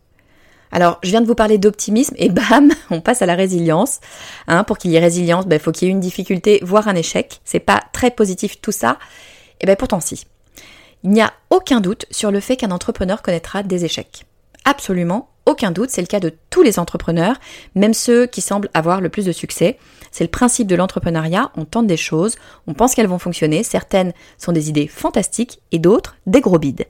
Alors, 0.72 1.00
je 1.04 1.10
viens 1.10 1.22
de 1.22 1.28
vous 1.28 1.36
parler 1.36 1.58
d'optimisme 1.58 2.16
et 2.18 2.30
bam, 2.30 2.72
on 2.90 3.02
passe 3.02 3.22
à 3.22 3.26
la 3.26 3.36
résilience. 3.36 4.00
Hein, 4.48 4.64
pour 4.64 4.78
qu'il 4.78 4.92
y 4.92 4.96
ait 4.96 5.00
résilience, 5.00 5.46
il 5.46 5.50
ben, 5.50 5.60
faut 5.60 5.72
qu'il 5.72 5.88
y 5.88 5.92
ait 5.92 5.94
une 5.94 6.00
difficulté, 6.00 6.60
voire 6.64 6.88
un 6.88 6.96
échec. 6.96 7.42
C'est 7.44 7.60
pas 7.60 7.82
très 7.94 8.12
positif 8.12 8.62
tout 8.62 8.72
ça. 8.72 8.98
Et 9.60 9.66
bien 9.66 9.76
pourtant 9.76 10.00
si. 10.00 10.26
Il 11.04 11.12
n'y 11.12 11.22
a 11.22 11.34
aucun 11.50 11.82
doute 11.82 12.06
sur 12.12 12.32
le 12.32 12.40
fait 12.40 12.58
qu'un 12.58 12.72
entrepreneur 12.72 13.22
connaîtra 13.22 13.64
des 13.64 13.86
échecs. 13.86 14.26
Absolument 14.66 15.32
aucun 15.46 15.72
doute, 15.72 15.90
c'est 15.90 16.02
le 16.02 16.08
cas 16.08 16.20
de 16.20 16.34
tous 16.50 16.62
les 16.62 16.80
entrepreneurs, 16.80 17.36
même 17.76 17.94
ceux 17.94 18.28
qui 18.28 18.42
semblent 18.42 18.70
avoir 18.74 19.02
le 19.02 19.10
plus 19.10 19.26
de 19.26 19.32
succès. 19.32 19.78
C'est 20.12 20.24
le 20.24 20.30
principe 20.30 20.68
de 20.68 20.76
l'entrepreneuriat, 20.76 21.52
on 21.56 21.66
tente 21.66 21.88
des 21.88 21.98
choses, 21.98 22.36
on 22.68 22.74
pense 22.74 22.94
qu'elles 22.94 23.08
vont 23.08 23.20
fonctionner, 23.20 23.64
certaines 23.64 24.14
sont 24.38 24.52
des 24.52 24.70
idées 24.70 24.88
fantastiques 24.88 25.60
et 25.72 25.80
d'autres 25.80 26.16
des 26.28 26.42
gros 26.42 26.60
bides. 26.60 26.86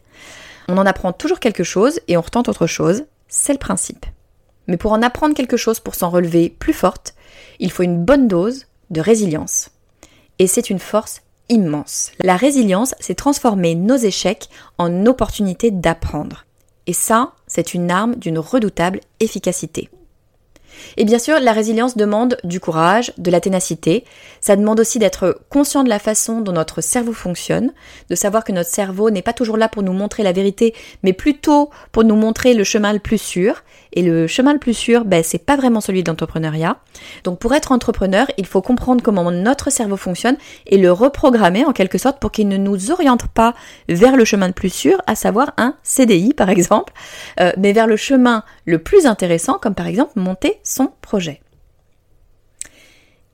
On 0.68 0.78
en 0.78 0.86
apprend 0.86 1.14
toujours 1.14 1.40
quelque 1.40 1.64
chose 1.64 2.00
et 2.08 2.18
on 2.18 2.22
retente 2.22 2.50
autre 2.50 2.68
chose, 2.68 3.06
c'est 3.32 3.54
le 3.54 3.60
principe. 3.60 4.06
Mais 4.68 4.78
pour 4.78 4.92
en 4.92 5.02
apprendre 5.02 5.34
quelque 5.34 5.58
chose 5.58 5.80
pour 5.80 5.96
s'en 5.96 6.12
relever 6.12 6.50
plus 6.50 6.74
forte, 6.74 7.16
il 7.60 7.72
faut 7.72 7.82
une 7.82 8.06
bonne 8.06 8.28
dose 8.28 8.68
de 8.92 9.02
résilience. 9.02 9.72
Et 10.38 10.46
c'est 10.46 10.70
une 10.70 10.80
force 10.80 11.22
immense. 11.50 12.12
La 12.20 12.36
résilience, 12.36 12.94
c'est 13.00 13.16
transformer 13.16 13.74
nos 13.74 13.96
échecs 13.96 14.50
en 14.78 15.06
opportunités 15.08 15.72
d'apprendre. 15.72 16.46
Et 16.86 16.94
ça, 16.94 17.34
c'est 17.48 17.74
une 17.74 17.90
arme 17.90 18.16
d'une 18.16 18.40
redoutable 18.40 19.00
efficacité. 19.20 19.90
Et 20.98 21.06
bien 21.06 21.20
sûr, 21.20 21.40
la 21.40 21.52
résilience 21.52 21.98
demande 21.98 22.38
du 22.44 22.60
courage, 22.60 23.14
de 23.18 23.32
la 23.32 23.40
ténacité. 23.40 24.04
Ça 24.40 24.56
demande 24.56 24.80
aussi 24.80 25.00
d'être 25.00 25.40
conscient 25.50 25.84
de 25.84 25.90
la 25.90 26.00
façon 26.00 26.42
dont 26.42 26.52
notre 26.52 26.82
cerveau 26.82 27.14
fonctionne, 27.14 27.72
de 28.10 28.16
savoir 28.16 28.44
que 28.44 28.52
notre 28.52 28.70
cerveau 28.70 29.10
n'est 29.10 29.22
pas 29.22 29.34
toujours 29.34 29.58
là 29.58 29.68
pour 29.68 29.84
nous 29.84 29.94
montrer 29.94 30.24
la 30.24 30.32
vérité, 30.32 30.74
mais 31.04 31.14
plutôt 31.14 31.70
pour 31.92 32.04
nous 32.04 32.16
montrer 32.16 32.54
le 32.54 32.64
chemin 32.64 32.94
le 32.94 33.00
plus 33.00 33.18
sûr. 33.18 33.64
Et 33.94 34.04
le 34.04 34.26
chemin 34.28 34.54
le 34.54 34.60
plus 34.60 34.74
sûr, 34.74 35.04
ben, 35.04 35.22
c'est 35.24 35.46
pas 35.46 35.58
vraiment 35.58 35.82
celui 35.82 36.04
de 36.04 36.10
l'entrepreneuriat. 36.10 36.78
Donc 37.24 37.40
pour 37.40 37.54
être 37.54 37.72
entrepreneur, 37.72 38.28
il 38.38 38.46
faut 38.46 38.62
comprendre 38.62 39.04
comment 39.04 39.30
notre 39.32 39.70
cerveau 39.70 39.98
fonctionne 39.98 40.38
et 40.68 40.78
le 40.78 40.92
reprogrammer 40.92 41.66
en 41.66 41.74
quelque 41.74 41.98
sorte 41.98 42.20
pour 42.20 42.32
qu'il 42.32 42.48
ne 42.48 42.58
nous 42.58 42.92
oriente 42.92 43.28
pas 43.28 43.54
vers 43.90 44.16
le 44.16 44.24
chemin 44.24 44.48
le 44.48 44.54
plus 44.54 44.70
sûr, 44.70 45.02
à 45.08 45.16
savoir 45.16 45.54
un 45.58 45.76
CDI 45.84 46.34
par 46.34 46.50
exemple, 46.50 46.94
euh, 47.40 47.52
mais 47.58 47.74
vers 47.74 47.88
le 47.88 47.98
chemin 47.98 48.44
le 48.66 48.80
plus 48.80 49.06
intéressant, 49.06 49.58
comme 49.60 49.76
par 49.76 49.88
exemple 49.88 50.14
monter 50.16 50.60
son 50.72 50.92
projet. 51.02 51.42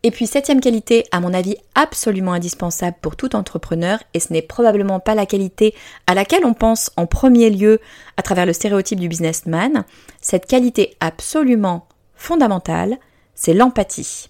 Et 0.03 0.11
puis 0.11 0.27
septième 0.27 0.61
qualité, 0.61 1.05
à 1.11 1.19
mon 1.19 1.33
avis 1.33 1.57
absolument 1.75 2.33
indispensable 2.33 2.97
pour 3.01 3.15
tout 3.15 3.35
entrepreneur, 3.35 3.99
et 4.13 4.19
ce 4.19 4.31
n'est 4.31 4.41
probablement 4.41 4.99
pas 4.99 5.15
la 5.15 5.25
qualité 5.25 5.73
à 6.05 6.13
laquelle 6.13 6.45
on 6.45 6.53
pense 6.53 6.91
en 6.97 7.07
premier 7.07 7.49
lieu 7.49 7.79
à 8.15 8.21
travers 8.21 8.45
le 8.45 8.53
stéréotype 8.53 8.99
du 8.99 9.09
businessman, 9.09 9.85
cette 10.21 10.45
qualité 10.45 10.95
absolument 10.99 11.87
fondamentale, 12.15 12.97
c'est 13.35 13.53
l'empathie. 13.53 14.29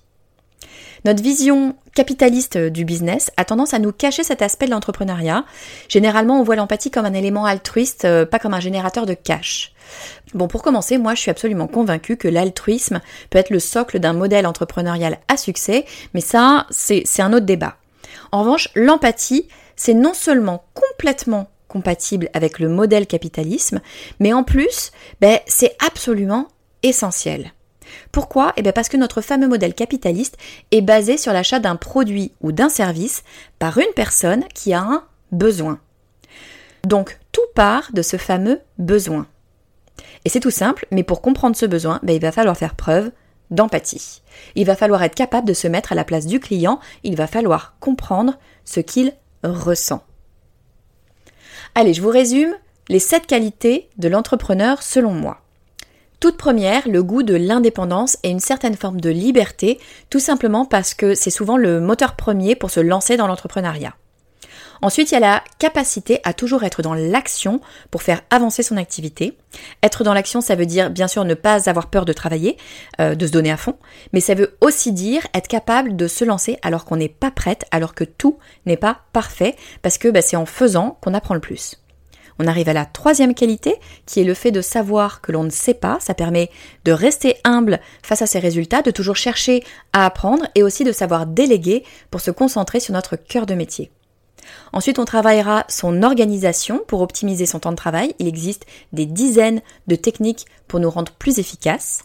Notre 1.07 1.23
vision 1.23 1.73
capitaliste 1.95 2.57
du 2.57 2.83
business 2.83 3.31
a 3.37 3.45
tendance 3.45 3.73
à 3.73 3.79
nous 3.79 3.93
cacher 3.93 4.25
cet 4.25 4.41
aspect 4.41 4.65
de 4.65 4.71
l'entrepreneuriat. 4.71 5.45
Généralement, 5.87 6.37
on 6.37 6.43
voit 6.43 6.57
l'empathie 6.57 6.91
comme 6.91 7.05
un 7.05 7.13
élément 7.13 7.45
altruiste, 7.45 8.03
euh, 8.03 8.25
pas 8.25 8.39
comme 8.39 8.53
un 8.53 8.59
générateur 8.59 9.05
de 9.05 9.13
cash. 9.13 9.71
Bon, 10.33 10.49
pour 10.49 10.61
commencer, 10.61 10.97
moi 10.97 11.15
je 11.15 11.21
suis 11.21 11.31
absolument 11.31 11.67
convaincue 11.67 12.17
que 12.17 12.27
l'altruisme 12.27 12.99
peut 13.29 13.39
être 13.39 13.51
le 13.51 13.61
socle 13.61 13.99
d'un 13.99 14.11
modèle 14.11 14.45
entrepreneurial 14.45 15.17
à 15.29 15.37
succès, 15.37 15.85
mais 16.13 16.19
ça, 16.19 16.67
c'est 16.71 17.21
un 17.21 17.31
autre 17.31 17.45
débat. 17.45 17.77
En 18.33 18.41
revanche, 18.41 18.67
l'empathie, 18.75 19.47
c'est 19.77 19.93
non 19.93 20.13
seulement 20.13 20.65
complètement 20.73 21.49
compatible 21.69 22.29
avec 22.33 22.59
le 22.59 22.67
modèle 22.67 23.07
capitalisme, 23.07 23.79
mais 24.19 24.33
en 24.33 24.43
plus, 24.43 24.91
ben, 25.21 25.39
c'est 25.47 25.73
absolument 25.79 26.49
essentiel. 26.83 27.53
Pourquoi? 28.11 28.53
Eh 28.57 28.71
parce 28.71 28.89
que 28.89 28.97
notre 28.97 29.21
fameux 29.21 29.47
modèle 29.47 29.73
capitaliste 29.73 30.37
est 30.71 30.81
basé 30.81 31.17
sur 31.17 31.33
l'achat 31.33 31.59
d'un 31.59 31.75
produit 31.75 32.31
ou 32.41 32.51
d'un 32.51 32.69
service 32.69 33.23
par 33.59 33.77
une 33.77 33.93
personne 33.95 34.43
qui 34.53 34.73
a 34.73 34.81
un 34.81 35.03
besoin. 35.31 35.79
Donc 36.85 37.17
tout 37.31 37.41
part 37.55 37.89
de 37.93 38.01
ce 38.01 38.17
fameux 38.17 38.61
besoin. 38.77 39.27
Et 40.25 40.29
c'est 40.29 40.39
tout 40.39 40.51
simple, 40.51 40.85
mais 40.91 41.03
pour 41.03 41.21
comprendre 41.21 41.55
ce 41.55 41.65
besoin, 41.65 41.99
ben, 42.03 42.15
il 42.15 42.21
va 42.21 42.31
falloir 42.31 42.57
faire 42.57 42.75
preuve 42.75 43.11
d'empathie. 43.51 44.21
Il 44.55 44.65
va 44.65 44.75
falloir 44.75 45.03
être 45.03 45.15
capable 45.15 45.47
de 45.47 45.53
se 45.53 45.67
mettre 45.67 45.91
à 45.91 45.95
la 45.95 46.03
place 46.03 46.25
du 46.25 46.39
client, 46.39 46.79
il 47.03 47.15
va 47.15 47.27
falloir 47.27 47.75
comprendre 47.79 48.37
ce 48.65 48.79
qu'il 48.79 49.13
ressent. 49.43 50.03
Allez, 51.75 51.93
je 51.93 52.01
vous 52.01 52.09
résume 52.09 52.53
les 52.89 52.99
sept 52.99 53.25
qualités 53.27 53.89
de 53.97 54.07
l'entrepreneur 54.07 54.81
selon 54.83 55.11
moi. 55.11 55.41
Toute 56.19 56.37
première, 56.37 56.87
le 56.87 57.03
goût 57.03 57.21
de 57.21 57.35
l'indépendance 57.35 58.17
et 58.23 58.29
une 58.29 58.39
certaine 58.39 58.75
forme 58.75 58.99
de 58.99 59.11
liberté, 59.11 59.79
tout 60.09 60.19
simplement 60.19 60.65
parce 60.65 60.95
que 60.95 61.13
c'est 61.13 61.29
souvent 61.29 61.57
le 61.57 61.79
moteur 61.79 62.15
premier 62.15 62.55
pour 62.55 62.71
se 62.71 62.79
lancer 62.79 63.17
dans 63.17 63.27
l'entrepreneuriat. 63.27 63.93
Ensuite, 64.81 65.11
il 65.11 65.15
y 65.15 65.17
a 65.17 65.21
la 65.21 65.43
capacité 65.59 66.19
à 66.23 66.33
toujours 66.33 66.63
être 66.63 66.81
dans 66.81 66.93
l'action 66.93 67.61
pour 67.91 68.03
faire 68.03 68.21
avancer 68.29 68.63
son 68.63 68.77
activité. 68.77 69.37
Être 69.83 70.03
dans 70.03 70.13
l'action, 70.13 70.41
ça 70.41 70.55
veut 70.55 70.65
dire 70.65 70.89
bien 70.89 71.07
sûr 71.07 71.23
ne 71.25 71.33
pas 71.33 71.69
avoir 71.69 71.87
peur 71.87 72.05
de 72.05 72.13
travailler, 72.13 72.57
euh, 72.99 73.15
de 73.15 73.27
se 73.27 73.31
donner 73.31 73.51
à 73.51 73.57
fond, 73.57 73.75
mais 74.13 74.19
ça 74.19 74.35
veut 74.35 74.55
aussi 74.61 74.91
dire 74.91 75.25
être 75.33 75.47
capable 75.47 75.95
de 75.95 76.07
se 76.07 76.25
lancer 76.25 76.57
alors 76.61 76.85
qu'on 76.85 76.97
n'est 76.97 77.09
pas 77.09 77.31
prête, 77.31 77.65
alors 77.71 77.95
que 77.95 78.03
tout 78.03 78.37
n'est 78.65 78.77
pas 78.77 79.01
parfait, 79.13 79.55
parce 79.81 79.97
que 79.97 80.09
bah, 80.09 80.21
c'est 80.21 80.35
en 80.35 80.45
faisant 80.45 80.97
qu'on 81.01 81.13
apprend 81.13 81.33
le 81.33 81.41
plus. 81.41 81.77
On 82.39 82.47
arrive 82.47 82.69
à 82.69 82.73
la 82.73 82.85
troisième 82.85 83.33
qualité, 83.33 83.75
qui 84.05 84.21
est 84.21 84.25
le 84.25 84.33
fait 84.33 84.51
de 84.51 84.61
savoir 84.61 85.21
que 85.21 85.31
l'on 85.31 85.43
ne 85.43 85.49
sait 85.49 85.73
pas. 85.73 85.97
Ça 85.99 86.13
permet 86.13 86.49
de 86.85 86.91
rester 86.91 87.37
humble 87.43 87.79
face 88.03 88.21
à 88.21 88.27
ses 88.27 88.39
résultats, 88.39 88.81
de 88.81 88.91
toujours 88.91 89.15
chercher 89.15 89.63
à 89.93 90.05
apprendre 90.05 90.45
et 90.55 90.63
aussi 90.63 90.83
de 90.83 90.91
savoir 90.91 91.25
déléguer 91.25 91.83
pour 92.11 92.21
se 92.21 92.31
concentrer 92.31 92.79
sur 92.79 92.93
notre 92.93 93.15
cœur 93.15 93.45
de 93.45 93.55
métier. 93.55 93.91
Ensuite, 94.71 94.99
on 94.99 95.05
travaillera 95.05 95.65
son 95.67 96.03
organisation 96.03 96.81
pour 96.87 97.01
optimiser 97.01 97.45
son 97.45 97.59
temps 97.59 97.71
de 97.71 97.75
travail. 97.75 98.15
Il 98.19 98.27
existe 98.27 98.65
des 98.93 99.05
dizaines 99.05 99.61
de 99.87 99.95
techniques 99.95 100.45
pour 100.67 100.79
nous 100.79 100.89
rendre 100.89 101.11
plus 101.13 101.39
efficaces. 101.39 102.03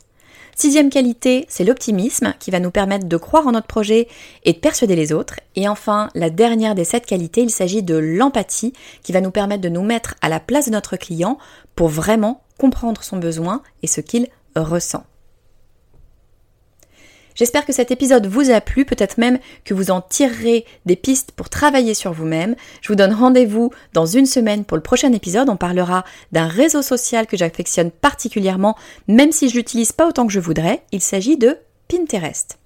Sixième 0.62 0.90
qualité, 0.90 1.44
c'est 1.48 1.64
l'optimisme 1.64 2.34
qui 2.38 2.52
va 2.52 2.60
nous 2.60 2.70
permettre 2.70 3.08
de 3.08 3.16
croire 3.16 3.48
en 3.48 3.50
notre 3.50 3.66
projet 3.66 4.06
et 4.44 4.52
de 4.52 4.58
persuader 4.58 4.94
les 4.94 5.12
autres. 5.12 5.40
Et 5.56 5.66
enfin, 5.66 6.08
la 6.14 6.30
dernière 6.30 6.76
des 6.76 6.84
sept 6.84 7.04
qualités, 7.04 7.42
il 7.42 7.50
s'agit 7.50 7.82
de 7.82 7.96
l'empathie 7.96 8.72
qui 9.02 9.10
va 9.10 9.20
nous 9.20 9.32
permettre 9.32 9.60
de 9.60 9.68
nous 9.68 9.82
mettre 9.82 10.14
à 10.20 10.28
la 10.28 10.38
place 10.38 10.66
de 10.66 10.70
notre 10.70 10.96
client 10.96 11.36
pour 11.74 11.88
vraiment 11.88 12.44
comprendre 12.60 13.02
son 13.02 13.16
besoin 13.16 13.60
et 13.82 13.88
ce 13.88 14.00
qu'il 14.00 14.28
ressent. 14.54 15.02
J'espère 17.34 17.64
que 17.64 17.72
cet 17.72 17.90
épisode 17.90 18.26
vous 18.26 18.50
a 18.50 18.60
plu, 18.60 18.84
peut-être 18.84 19.18
même 19.18 19.38
que 19.64 19.74
vous 19.74 19.90
en 19.90 20.00
tirerez 20.00 20.64
des 20.86 20.96
pistes 20.96 21.32
pour 21.32 21.48
travailler 21.48 21.94
sur 21.94 22.12
vous-même. 22.12 22.54
Je 22.80 22.88
vous 22.88 22.94
donne 22.94 23.12
rendez-vous 23.12 23.70
dans 23.92 24.06
une 24.06 24.26
semaine 24.26 24.64
pour 24.64 24.76
le 24.76 24.82
prochain 24.82 25.12
épisode. 25.12 25.48
On 25.48 25.56
parlera 25.56 26.04
d'un 26.32 26.46
réseau 26.46 26.82
social 26.82 27.26
que 27.26 27.36
j'affectionne 27.36 27.90
particulièrement, 27.90 28.76
même 29.08 29.32
si 29.32 29.48
je 29.48 29.56
l'utilise 29.56 29.92
pas 29.92 30.08
autant 30.08 30.26
que 30.26 30.32
je 30.32 30.40
voudrais. 30.40 30.82
Il 30.92 31.00
s'agit 31.00 31.36
de 31.36 31.58
Pinterest. 31.88 32.61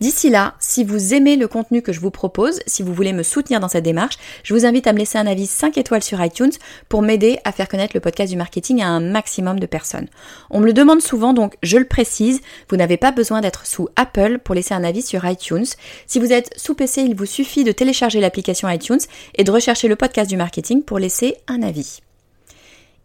D'ici 0.00 0.30
là, 0.30 0.54
si 0.60 0.82
vous 0.82 1.12
aimez 1.12 1.36
le 1.36 1.46
contenu 1.46 1.82
que 1.82 1.92
je 1.92 2.00
vous 2.00 2.10
propose, 2.10 2.60
si 2.66 2.82
vous 2.82 2.94
voulez 2.94 3.12
me 3.12 3.22
soutenir 3.22 3.60
dans 3.60 3.68
cette 3.68 3.84
démarche, 3.84 4.16
je 4.42 4.54
vous 4.54 4.64
invite 4.64 4.86
à 4.86 4.94
me 4.94 4.98
laisser 4.98 5.18
un 5.18 5.26
avis 5.26 5.46
5 5.46 5.76
étoiles 5.76 6.02
sur 6.02 6.24
iTunes 6.24 6.52
pour 6.88 7.02
m'aider 7.02 7.38
à 7.44 7.52
faire 7.52 7.68
connaître 7.68 7.94
le 7.94 8.00
podcast 8.00 8.30
du 8.30 8.38
marketing 8.38 8.80
à 8.80 8.88
un 8.88 9.00
maximum 9.00 9.60
de 9.60 9.66
personnes. 9.66 10.08
On 10.48 10.60
me 10.60 10.66
le 10.66 10.72
demande 10.72 11.02
souvent, 11.02 11.34
donc 11.34 11.56
je 11.62 11.76
le 11.76 11.84
précise, 11.84 12.40
vous 12.70 12.76
n'avez 12.76 12.96
pas 12.96 13.12
besoin 13.12 13.42
d'être 13.42 13.66
sous 13.66 13.88
Apple 13.96 14.38
pour 14.38 14.54
laisser 14.54 14.72
un 14.72 14.84
avis 14.84 15.02
sur 15.02 15.24
iTunes. 15.26 15.66
Si 16.06 16.18
vous 16.18 16.32
êtes 16.32 16.50
sous 16.56 16.74
PC, 16.74 17.02
il 17.02 17.14
vous 17.14 17.26
suffit 17.26 17.64
de 17.64 17.72
télécharger 17.72 18.20
l'application 18.20 18.70
iTunes 18.70 19.00
et 19.34 19.44
de 19.44 19.50
rechercher 19.50 19.88
le 19.88 19.96
podcast 19.96 20.30
du 20.30 20.38
marketing 20.38 20.82
pour 20.82 20.98
laisser 20.98 21.36
un 21.46 21.62
avis. 21.62 22.00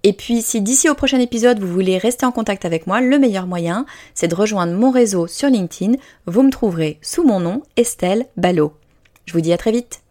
Et 0.07 0.13
puis 0.13 0.43
si 0.43 0.61
d'ici 0.61 0.87
au 0.87 0.93
prochain 0.93 1.19
épisode 1.19 1.57
vous 1.59 1.67
voulez 1.67 1.97
rester 1.97 2.27
en 2.27 2.31
contact 2.31 2.63
avec 2.63 2.85
moi, 2.85 3.01
le 3.01 3.17
meilleur 3.17 3.47
moyen, 3.47 3.87
c'est 4.13 4.27
de 4.27 4.35
rejoindre 4.35 4.73
mon 4.73 4.91
réseau 4.91 5.25
sur 5.25 5.49
LinkedIn. 5.49 5.93
Vous 6.27 6.43
me 6.43 6.51
trouverez 6.51 6.99
sous 7.01 7.25
mon 7.25 7.39
nom, 7.39 7.63
Estelle 7.75 8.27
Ballot. 8.37 8.73
Je 9.25 9.33
vous 9.33 9.41
dis 9.41 9.51
à 9.51 9.57
très 9.57 9.71
vite. 9.71 10.04